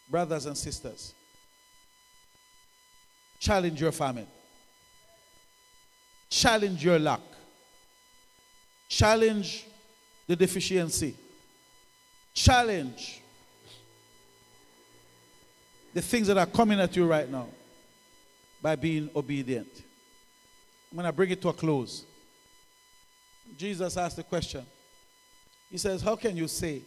[0.09, 1.13] Brothers and sisters,
[3.39, 4.27] challenge your family.
[6.31, 7.21] Challenge your lack.
[8.89, 9.67] Challenge
[10.27, 11.15] the deficiency.
[12.35, 13.23] Challenge
[15.95, 17.49] the things that are coming at you right now
[18.61, 19.83] by being obedient.
[20.91, 22.05] I'm going to bring it to a close.
[23.57, 24.65] Jesus asked the question.
[25.71, 26.83] He says, How can you say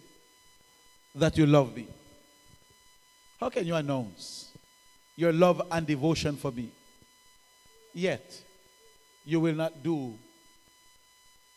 [1.15, 1.87] that you love me?
[3.39, 4.51] How can you announce
[5.15, 6.69] your love and devotion for me?
[7.93, 8.43] Yet,
[9.25, 10.13] you will not do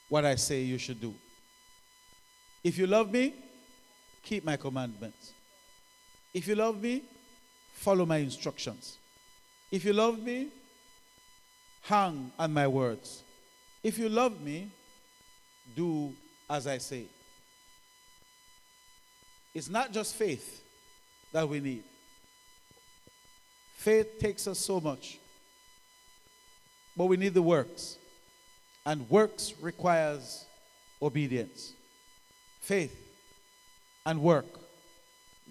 [0.08, 1.14] what I say you should do.
[2.64, 3.34] If you love me,
[4.22, 5.32] keep my commandments.
[6.32, 7.02] If you love me,
[7.72, 8.98] follow my instructions.
[9.70, 10.48] If you love me,
[11.82, 13.22] hang on my words.
[13.82, 14.70] If you love me,
[15.74, 16.12] do
[16.48, 17.06] as I say.
[19.54, 20.62] It's not just faith
[21.32, 21.82] that we need.
[23.74, 25.18] Faith takes us so much.
[26.96, 27.98] But we need the works.
[28.86, 30.44] And works requires
[31.00, 31.72] obedience.
[32.62, 32.96] Faith
[34.06, 34.46] and work.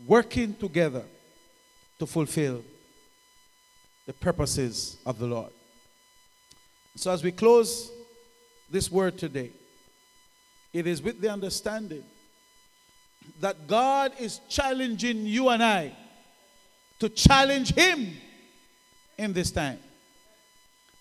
[0.07, 1.03] Working together
[1.99, 2.63] to fulfill
[4.07, 5.51] the purposes of the Lord.
[6.95, 7.91] So as we close
[8.69, 9.51] this word today,
[10.73, 12.03] it is with the understanding
[13.41, 15.91] that God is challenging you and I
[16.99, 18.13] to challenge Him
[19.17, 19.79] in this time.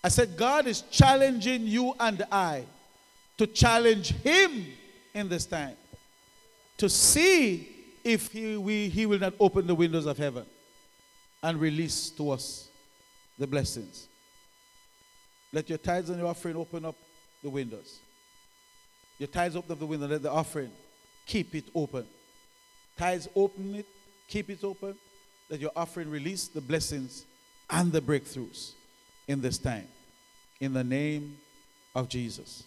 [0.03, 2.65] I said, God is challenging you and I
[3.37, 4.65] to challenge Him
[5.13, 5.77] in this time
[6.81, 7.69] to see
[8.03, 10.43] if he, we, he will not open the windows of heaven
[11.43, 12.69] and release to us
[13.37, 14.07] the blessings.
[15.53, 16.95] Let your tithes and your offering open up
[17.43, 17.99] the windows.
[19.19, 20.71] Your tithes open up the window, let the offering
[21.27, 22.07] keep it open.
[22.97, 23.85] Tithes open it,
[24.27, 24.95] keep it open.
[25.51, 27.25] Let your offering release the blessings
[27.69, 28.71] and the breakthroughs
[29.27, 29.87] in this time.
[30.59, 31.37] in the name
[31.93, 32.63] of Jesus.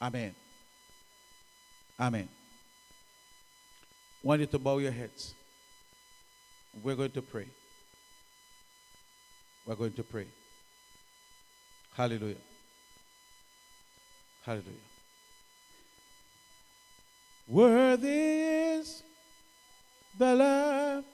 [0.00, 0.34] Amen.
[2.00, 2.28] Amen.
[4.22, 5.34] Want you to bow your heads.
[6.82, 7.46] We're going to pray.
[9.64, 10.26] We're going to pray.
[11.94, 12.36] Hallelujah.
[14.44, 14.86] Hallelujah.
[17.46, 19.02] Worthy is
[20.18, 21.04] the Lamb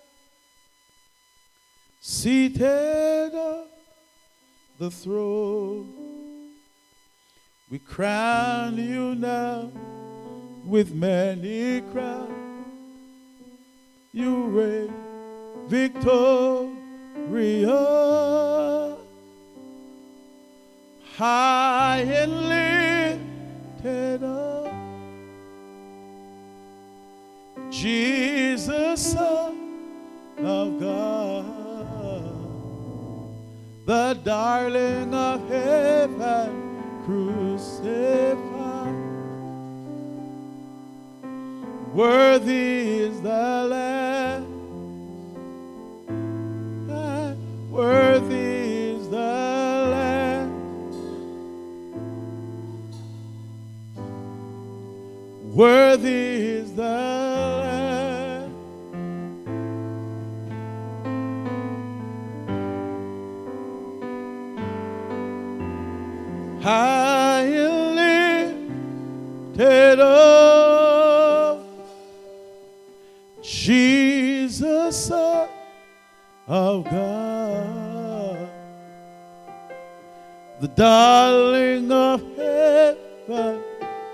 [2.00, 3.66] seated on
[4.78, 6.50] the throne.
[7.70, 9.70] We crown you now
[10.64, 12.43] with many crowns.
[14.16, 14.94] You reign
[15.66, 16.48] victorious,
[21.16, 22.48] high and
[23.82, 24.72] lifted up.
[27.72, 29.58] Jesus, Son
[30.38, 31.44] of God,
[33.84, 38.44] the darling of heaven, crucified.
[41.92, 44.03] Worthy is the Lamb.
[47.74, 49.16] Worthy is the
[49.90, 50.52] Lamb.
[55.52, 56.82] Worthy is the
[57.62, 58.54] Lamb.
[66.62, 67.96] High and
[69.56, 71.58] lifted up,
[73.42, 75.48] Jesus, Son
[76.46, 77.33] of God,
[80.64, 83.62] the darling of heaven,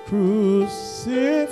[0.06, 1.48] crucified.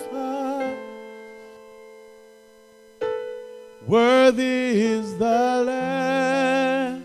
[3.86, 7.04] Worthy is the Lamb.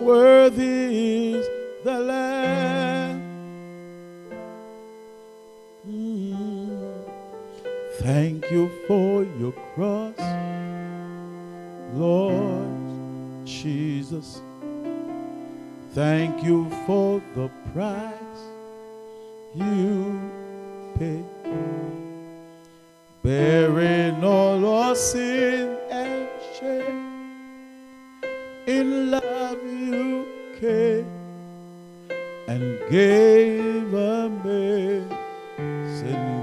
[0.00, 1.46] Worthy is
[1.82, 3.20] the Lamb.
[5.88, 7.02] Mm.
[7.98, 10.20] Thank you for your cross,
[11.94, 12.57] Lord
[13.62, 14.40] Jesus.
[15.92, 18.42] Thank you for the price
[19.54, 20.20] you
[20.96, 21.24] paid,
[23.22, 26.28] bearing all our sin and
[26.58, 27.06] shame.
[28.66, 30.26] In love you
[30.60, 31.10] came
[32.46, 35.04] and gave amazing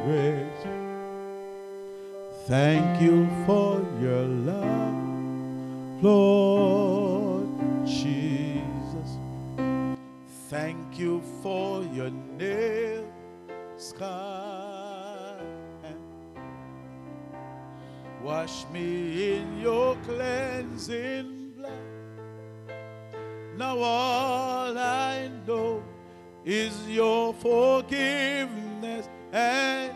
[0.06, 0.68] grace.
[2.48, 6.45] Thank you for your love, Lord
[7.86, 9.20] Jesus.
[10.50, 13.06] Thank you for your nail
[13.78, 15.38] scar.
[18.24, 21.72] Wash me in your cleansing blood.
[23.56, 25.84] Now all I know
[26.44, 29.94] is your forgiveness and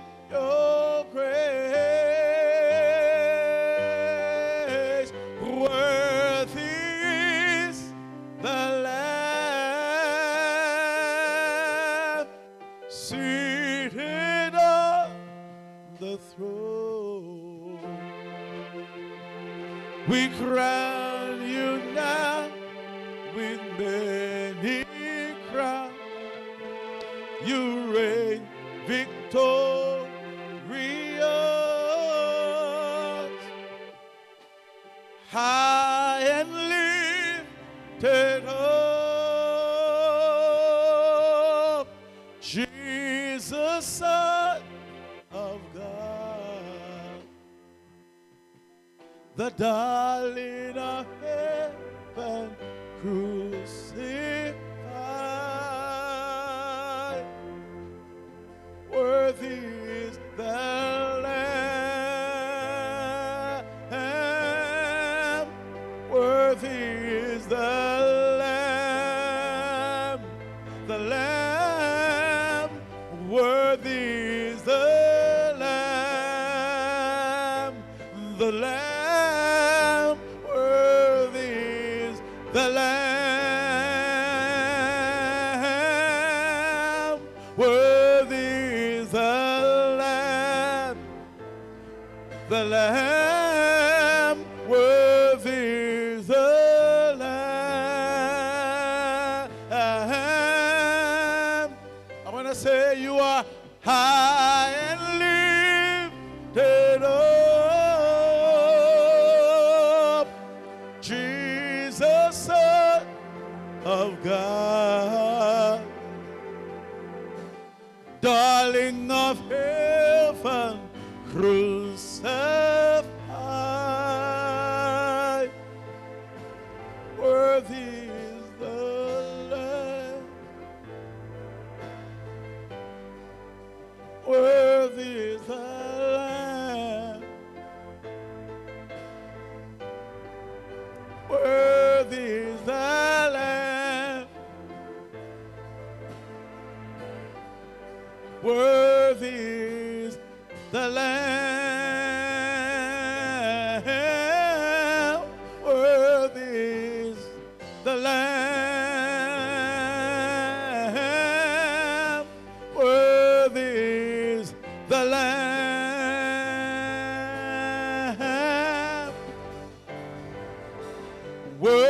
[171.59, 171.88] Worthy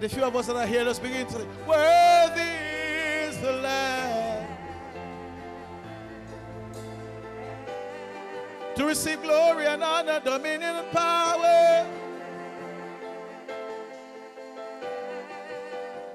[0.00, 2.40] For the few of us that are here, let's begin to say, Worthy
[3.28, 4.46] is the Lamb.
[8.76, 11.86] To receive glory and honor, dominion and power.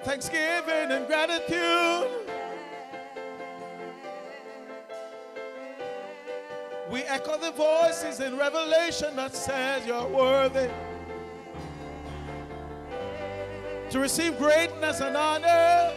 [0.01, 2.09] Thanksgiving and gratitude.
[6.89, 10.71] We echo the voices in Revelation that says you're worthy
[13.95, 15.89] to receive greatness and honor,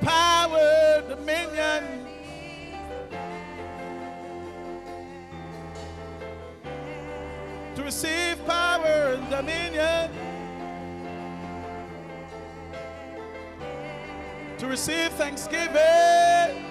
[0.00, 2.06] power, dominion.
[7.74, 10.10] To receive power and dominion.
[14.60, 16.64] To receive thanksgiving.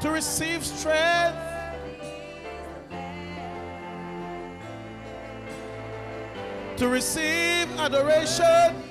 [0.00, 1.47] To receive strength.
[6.78, 8.84] To receive adoration.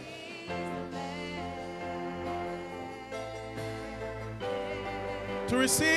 [5.47, 5.87] To receive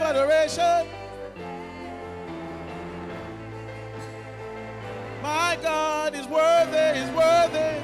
[0.00, 0.88] adoration.
[5.22, 7.82] My God is worthy, is worthy.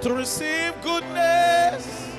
[0.00, 2.10] To receive goodness.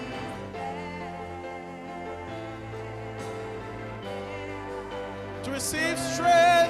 [5.44, 6.61] to receive strength.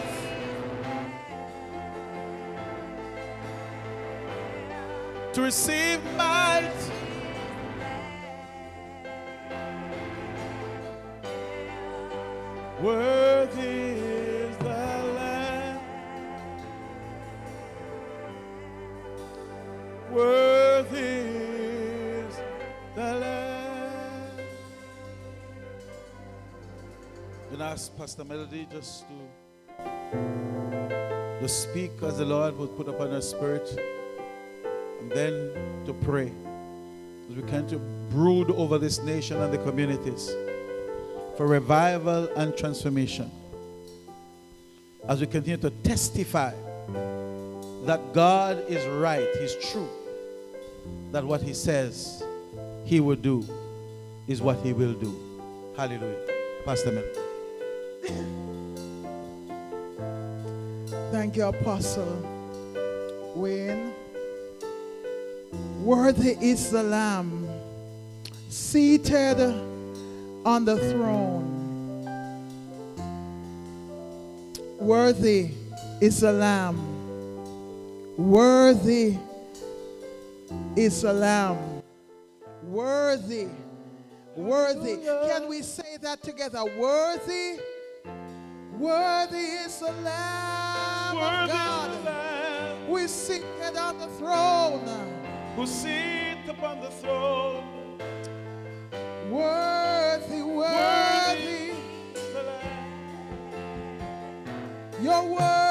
[5.34, 6.74] To receive might.
[12.82, 15.80] Worthy is the Lamb.
[20.12, 22.36] Worthy is
[22.96, 24.40] the Lamb.
[27.54, 29.14] And ask Pastor Melody just to
[31.42, 33.68] to speak as the Lord would put upon her spirit,
[35.10, 36.32] then to pray.
[37.30, 37.78] As we can to
[38.10, 40.34] brood over this nation and the communities
[41.38, 43.32] for revival and transformation.
[45.08, 46.54] As we continue to testify
[47.86, 49.90] that God is right, He's true,
[51.12, 52.24] that what He says
[52.86, 53.44] He will do
[54.28, 55.16] is what He will do.
[55.76, 56.28] Hallelujah.
[56.66, 57.20] Pastor Melody.
[61.12, 62.22] Thank you, Apostle.
[63.36, 63.94] Wayne.
[65.82, 67.50] Worthy is the Lamb
[68.50, 69.40] seated
[70.46, 72.06] on the throne.
[74.78, 75.50] Worthy
[76.00, 76.78] is the Lamb.
[78.16, 79.18] Worthy
[80.76, 81.58] is the Lamb.
[82.64, 83.48] Worthy.
[84.36, 84.98] Worthy.
[84.98, 86.64] Can we say that together?
[86.78, 87.60] Worthy.
[88.78, 95.21] Worthy is the Lamb of Worthy God the Lamb seated on the throne.
[95.56, 97.98] Who sits upon the throne.
[99.30, 101.74] Worthy, worthy.
[102.36, 103.02] Lamb.
[105.02, 105.71] You're worthy,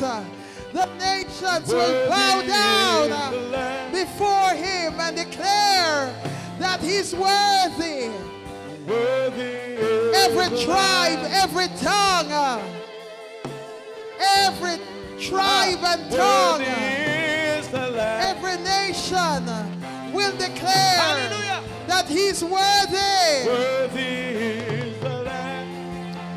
[0.00, 3.92] the nations will bow down is the Lamb.
[3.92, 6.14] before him and declare
[6.60, 8.08] that he's worthy.
[8.86, 9.58] Worthy
[10.14, 12.62] Every tribe, every tongue,
[14.20, 14.78] every
[15.20, 18.36] tribe and tongue, Worthy is the Lamb.
[18.36, 19.44] every nation
[20.12, 21.62] will declare Hallelujah.
[21.88, 23.48] that he's worthy.
[23.48, 25.68] Worthy is the Lamb.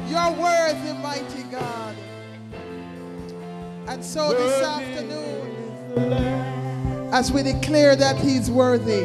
[0.09, 1.80] You're worthy, mighty God.
[4.01, 7.13] And so this afternoon, is the Lamb.
[7.13, 9.03] as we declare that he's worthy,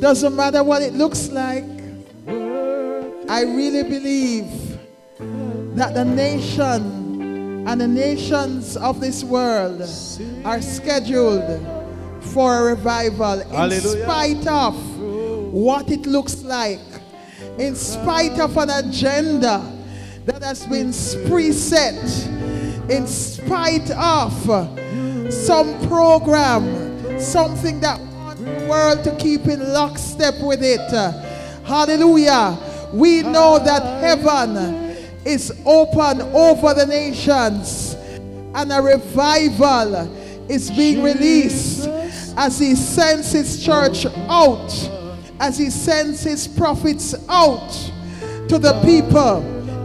[0.00, 1.66] doesn't matter what it looks like,
[3.28, 4.78] I really believe
[5.76, 9.82] that the nation and the nations of this world
[10.46, 11.60] are scheduled
[12.22, 14.02] for a revival in Hallelujah.
[14.02, 14.98] spite of
[15.52, 16.80] what it looks like,
[17.58, 19.60] in spite of an agenda
[20.24, 22.40] that has been preset,
[22.92, 24.32] in spite of
[25.32, 30.80] some program, something that wants the world to keep in lockstep with it.
[31.64, 32.58] Hallelujah.
[32.92, 34.94] We know that heaven
[35.24, 37.94] is open over the nations
[38.54, 40.14] and a revival
[40.50, 41.88] is being released
[42.36, 44.70] as he sends his church out,
[45.40, 47.70] as he sends his prophets out
[48.48, 49.38] to the people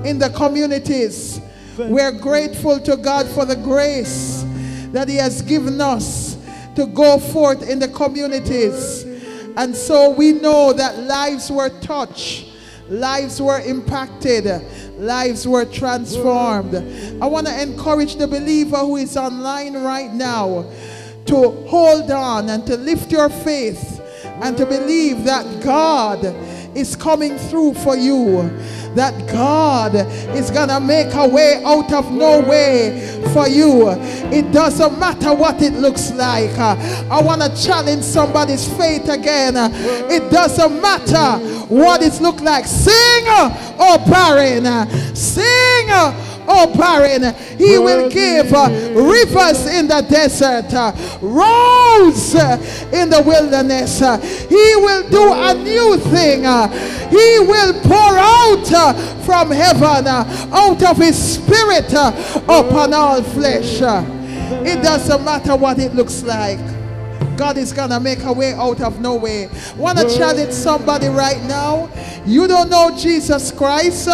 [0.05, 1.39] in the communities.
[1.77, 4.43] We're grateful to God for the grace
[4.91, 6.35] that he has given us
[6.75, 9.03] to go forth in the communities.
[9.55, 12.47] And so we know that lives were touched,
[12.89, 14.45] lives were impacted,
[14.97, 16.75] lives were transformed.
[17.21, 20.65] I want to encourage the believer who is online right now
[21.25, 24.01] to hold on and to lift your faith
[24.41, 26.23] and to believe that God
[26.75, 28.49] is coming through for you.
[28.97, 29.93] That God
[30.35, 33.89] is gonna make a way out of no way for you.
[34.33, 36.57] It doesn't matter what it looks like.
[36.57, 39.53] I want to challenge somebody's faith again.
[40.09, 41.37] It doesn't matter
[41.67, 42.65] what it looks like.
[42.65, 44.65] Sing, oh barren.
[45.15, 47.33] Sing, oh, barren.
[47.57, 52.57] He will give uh, rivers in the desert, uh, roads uh,
[52.93, 54.01] in the wilderness.
[54.01, 56.45] Uh, he will do a new thing.
[56.45, 56.67] Uh,
[57.09, 58.93] he will pour out uh,
[59.23, 63.81] from heaven, out of His Spirit upon all flesh.
[64.65, 66.59] It doesn't matter what it looks like.
[67.37, 69.49] God is gonna make a way out of no way.
[69.77, 71.89] Wanna challenge somebody right now?
[72.25, 74.07] You don't know Jesus Christ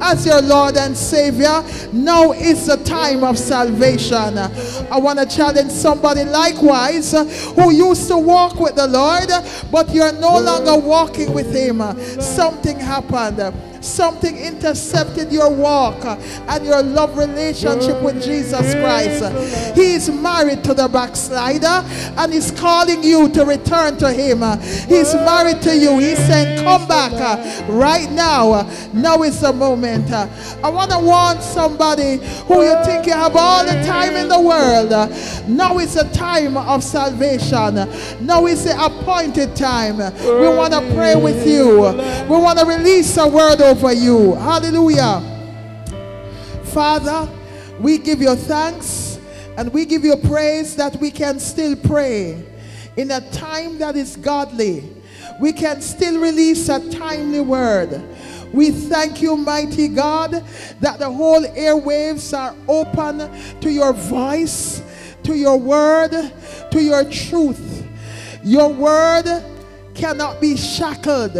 [0.00, 1.62] as your Lord and Savior.
[1.92, 4.38] Now is the time of salvation.
[4.38, 9.30] I want to challenge somebody likewise who used to walk with the Lord,
[9.70, 11.80] but you're no longer walking with Him.
[12.20, 13.73] Something happened.
[13.84, 19.76] Something intercepted your walk and your love relationship with Jesus Christ.
[19.76, 21.86] He is married to the backslider
[22.16, 24.40] and he's calling you to return to him.
[24.88, 25.98] He's married to you.
[25.98, 27.12] He's saying, Come back
[27.68, 28.66] right now.
[28.94, 30.10] Now is the moment.
[30.10, 32.16] I want to warn somebody
[32.46, 34.90] who you think you have all the time in the world.
[35.46, 37.74] Now is the time of salvation.
[38.24, 39.98] Now is the appointed time.
[39.98, 41.80] We want to pray with you.
[42.30, 44.36] We want to release a word over you.
[44.36, 45.20] Hallelujah.
[46.66, 47.28] Father,
[47.80, 49.18] we give you thanks
[49.56, 52.40] and we give you praise that we can still pray
[52.96, 54.88] in a time that is godly.
[55.40, 58.00] We can still release a timely word.
[58.52, 60.30] We thank you, mighty God,
[60.78, 63.28] that the whole airwaves are open
[63.60, 64.82] to your voice,
[65.24, 66.12] to your word,
[66.70, 67.84] to your truth.
[68.44, 69.42] Your word
[69.94, 71.34] cannot be shackled.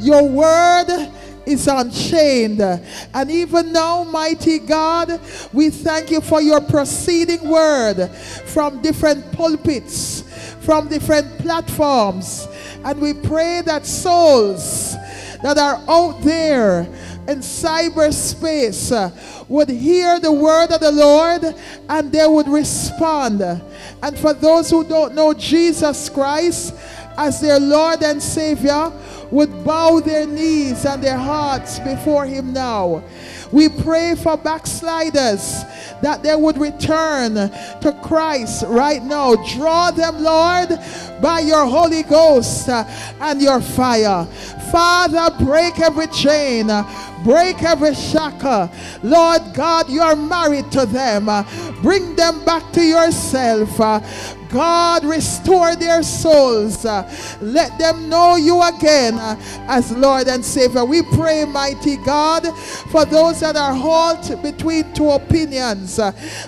[0.00, 1.10] Your word
[1.46, 2.60] is unchained.
[2.60, 5.20] And even now, mighty God,
[5.52, 8.08] we thank you for your proceeding word
[8.46, 10.22] from different pulpits,
[10.64, 12.48] from different platforms.
[12.84, 14.94] And we pray that souls
[15.42, 16.80] that are out there
[17.28, 21.54] in cyberspace would hear the word of the Lord
[21.88, 23.40] and they would respond.
[23.40, 26.74] And for those who don't know Jesus Christ
[27.16, 28.92] as their Lord and Savior,
[29.30, 33.02] would bow their knees and their hearts before Him now.
[33.52, 35.64] We pray for backsliders
[36.02, 39.36] that they would return to Christ right now.
[39.56, 40.68] Draw them, Lord,
[41.20, 42.84] by your Holy Ghost uh,
[43.20, 44.24] and your fire.
[44.70, 46.82] Father, break every chain, uh,
[47.24, 48.70] break every shackle.
[49.02, 51.28] Lord God, you are married to them.
[51.28, 51.44] Uh,
[51.82, 53.78] Bring them back to yourself.
[54.50, 56.84] God, restore their souls.
[56.84, 59.14] Let them know you again
[59.68, 60.84] as Lord and Savior.
[60.84, 62.46] We pray, mighty God,
[62.90, 65.98] for those that are halt between two opinions.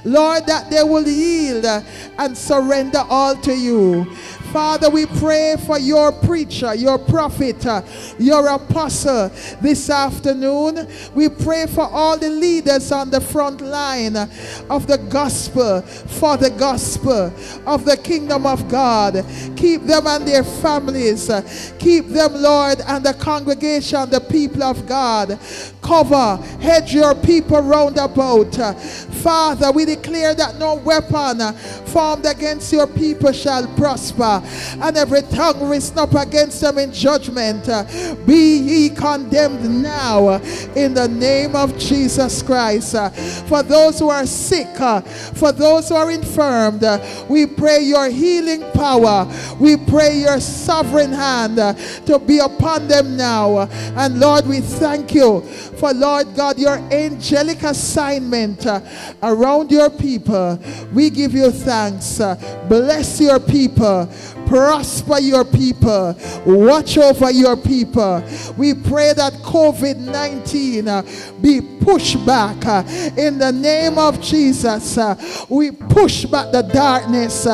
[0.04, 4.06] Lord, that they will yield and surrender all to you.
[4.52, 7.82] Father, we pray for your preacher, your prophet, uh,
[8.18, 9.30] your apostle
[9.60, 10.88] this afternoon.
[11.14, 16.50] We pray for all the leaders on the front line of the gospel, for the
[16.50, 17.32] gospel
[17.66, 19.24] of the kingdom of God.
[19.56, 21.30] Keep them and their families.
[21.78, 25.38] Keep them, Lord, and the congregation, the people of God.
[25.82, 28.54] Cover, hedge your people round about.
[28.54, 31.54] Father, we declare that no weapon
[31.86, 37.68] formed against your people shall prosper, and every tongue risen up against them in judgment.
[37.68, 37.84] uh,
[38.26, 40.38] Be ye condemned now uh,
[40.74, 42.94] in the name of Jesus Christ.
[42.94, 46.98] Uh, For those who are sick, uh, for those who are infirmed, uh,
[47.28, 49.26] we pray your healing power.
[49.60, 51.74] We pray your sovereign hand uh,
[52.06, 53.68] to be upon them now.
[53.96, 58.80] And Lord, we thank you for, Lord God, your angelic assignment uh,
[59.22, 60.58] around your people.
[60.92, 62.20] We give you thanks.
[62.20, 62.36] Uh,
[62.68, 64.08] Bless your people.
[64.48, 66.16] Prosper your people.
[66.46, 68.24] Watch over your people.
[68.56, 71.02] We pray that COVID 19 uh,
[71.42, 72.82] be pushed back uh,
[73.16, 74.96] in the name of Jesus.
[74.96, 75.14] uh,
[75.50, 77.46] we push back the darkness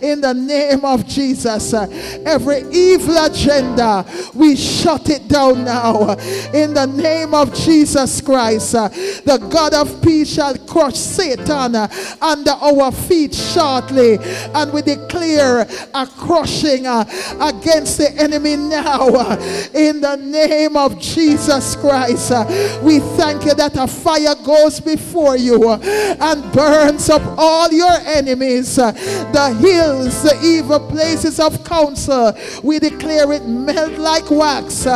[0.00, 1.72] in the name of Jesus.
[1.72, 4.04] every evil agenda,
[4.34, 6.12] we shut it down now
[6.52, 8.72] in the name of Jesus Christ.
[8.72, 11.76] the God of peace shall crush Satan
[12.20, 14.18] under our feet shortly,
[14.54, 15.60] and we declare
[15.94, 16.06] a
[16.40, 17.04] crushing uh,
[17.40, 19.36] against the enemy now uh,
[19.74, 22.32] in the name of Jesus Christ.
[22.32, 27.92] uh, we thank you that a fire goes before you and burns up all your
[28.06, 32.32] enemies, the hills, the evil places of counsel.
[32.62, 34.86] We declare it melt like wax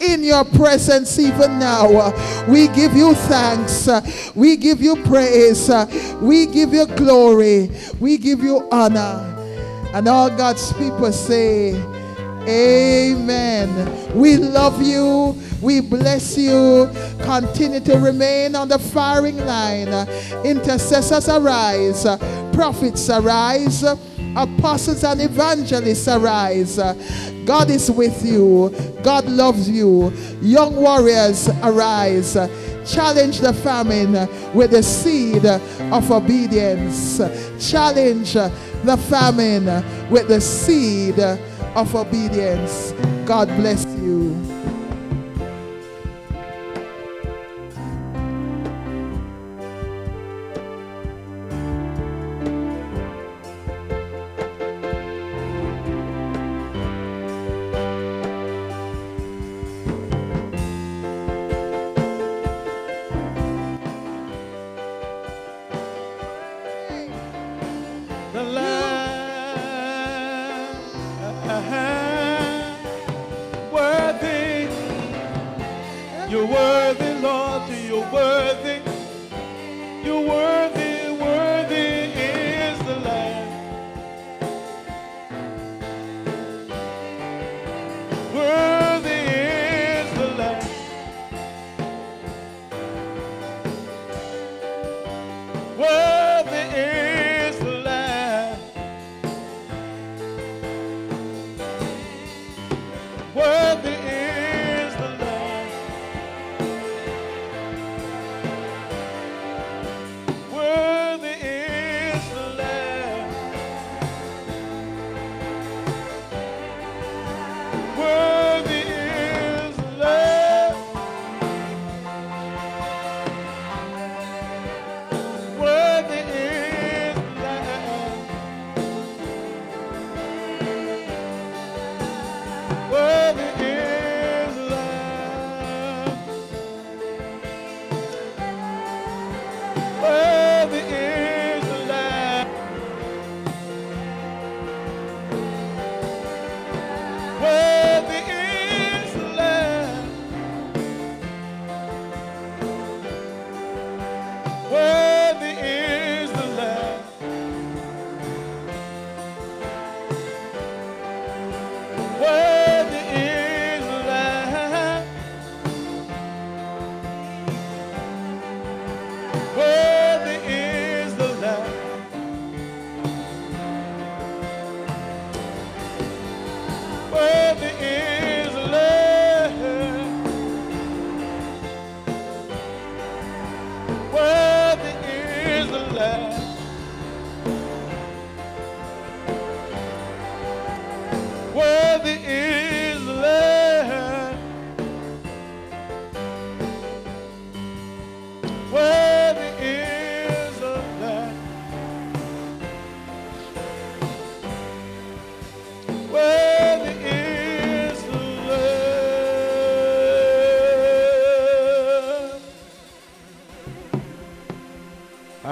[0.00, 2.14] in your presence even now.
[2.48, 3.86] We give you thanks.
[4.34, 5.70] we give you praise.
[6.22, 7.70] we give you glory.
[8.00, 9.35] We give you honor.
[9.96, 11.72] And all God's people say,
[12.48, 14.14] Amen.
[14.14, 15.36] We love you.
[15.60, 16.88] We bless you.
[17.22, 19.88] Continue to remain on the firing line.
[20.44, 22.06] Intercessors arise.
[22.52, 23.82] Prophets arise.
[24.36, 26.76] Apostles and evangelists arise.
[27.46, 28.74] God is with you.
[29.02, 30.12] God loves you.
[30.40, 32.34] Young warriors arise.
[32.86, 34.12] Challenge the famine
[34.54, 37.18] with the seed of obedience.
[37.58, 41.16] Challenge the famine with the seed
[41.76, 42.92] of obedience.
[43.26, 44.55] God bless you.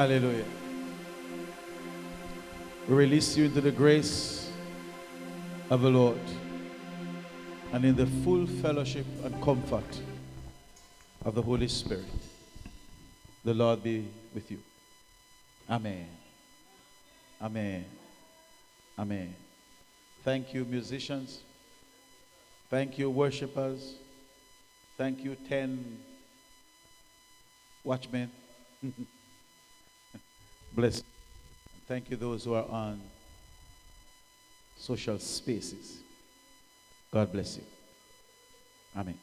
[0.04, 0.44] Hallelujah.
[2.86, 4.50] We release you into the grace
[5.70, 6.20] of the Lord
[7.72, 9.98] and in the full fellowship and comfort
[11.24, 12.04] of the Holy Spirit.
[13.46, 14.58] The Lord be with you.
[15.70, 16.06] Amen.
[17.40, 17.86] Amen.
[18.98, 19.34] Amen.
[20.22, 21.40] Thank you, musicians.
[22.68, 23.94] Thank you, worshipers.
[24.98, 25.98] Thank you, 10
[27.84, 28.30] watchmen.
[30.74, 31.04] Bless.
[31.86, 33.00] Thank you, those who are on
[34.76, 35.98] social spaces.
[37.12, 37.62] God bless you.
[38.96, 39.18] Amen.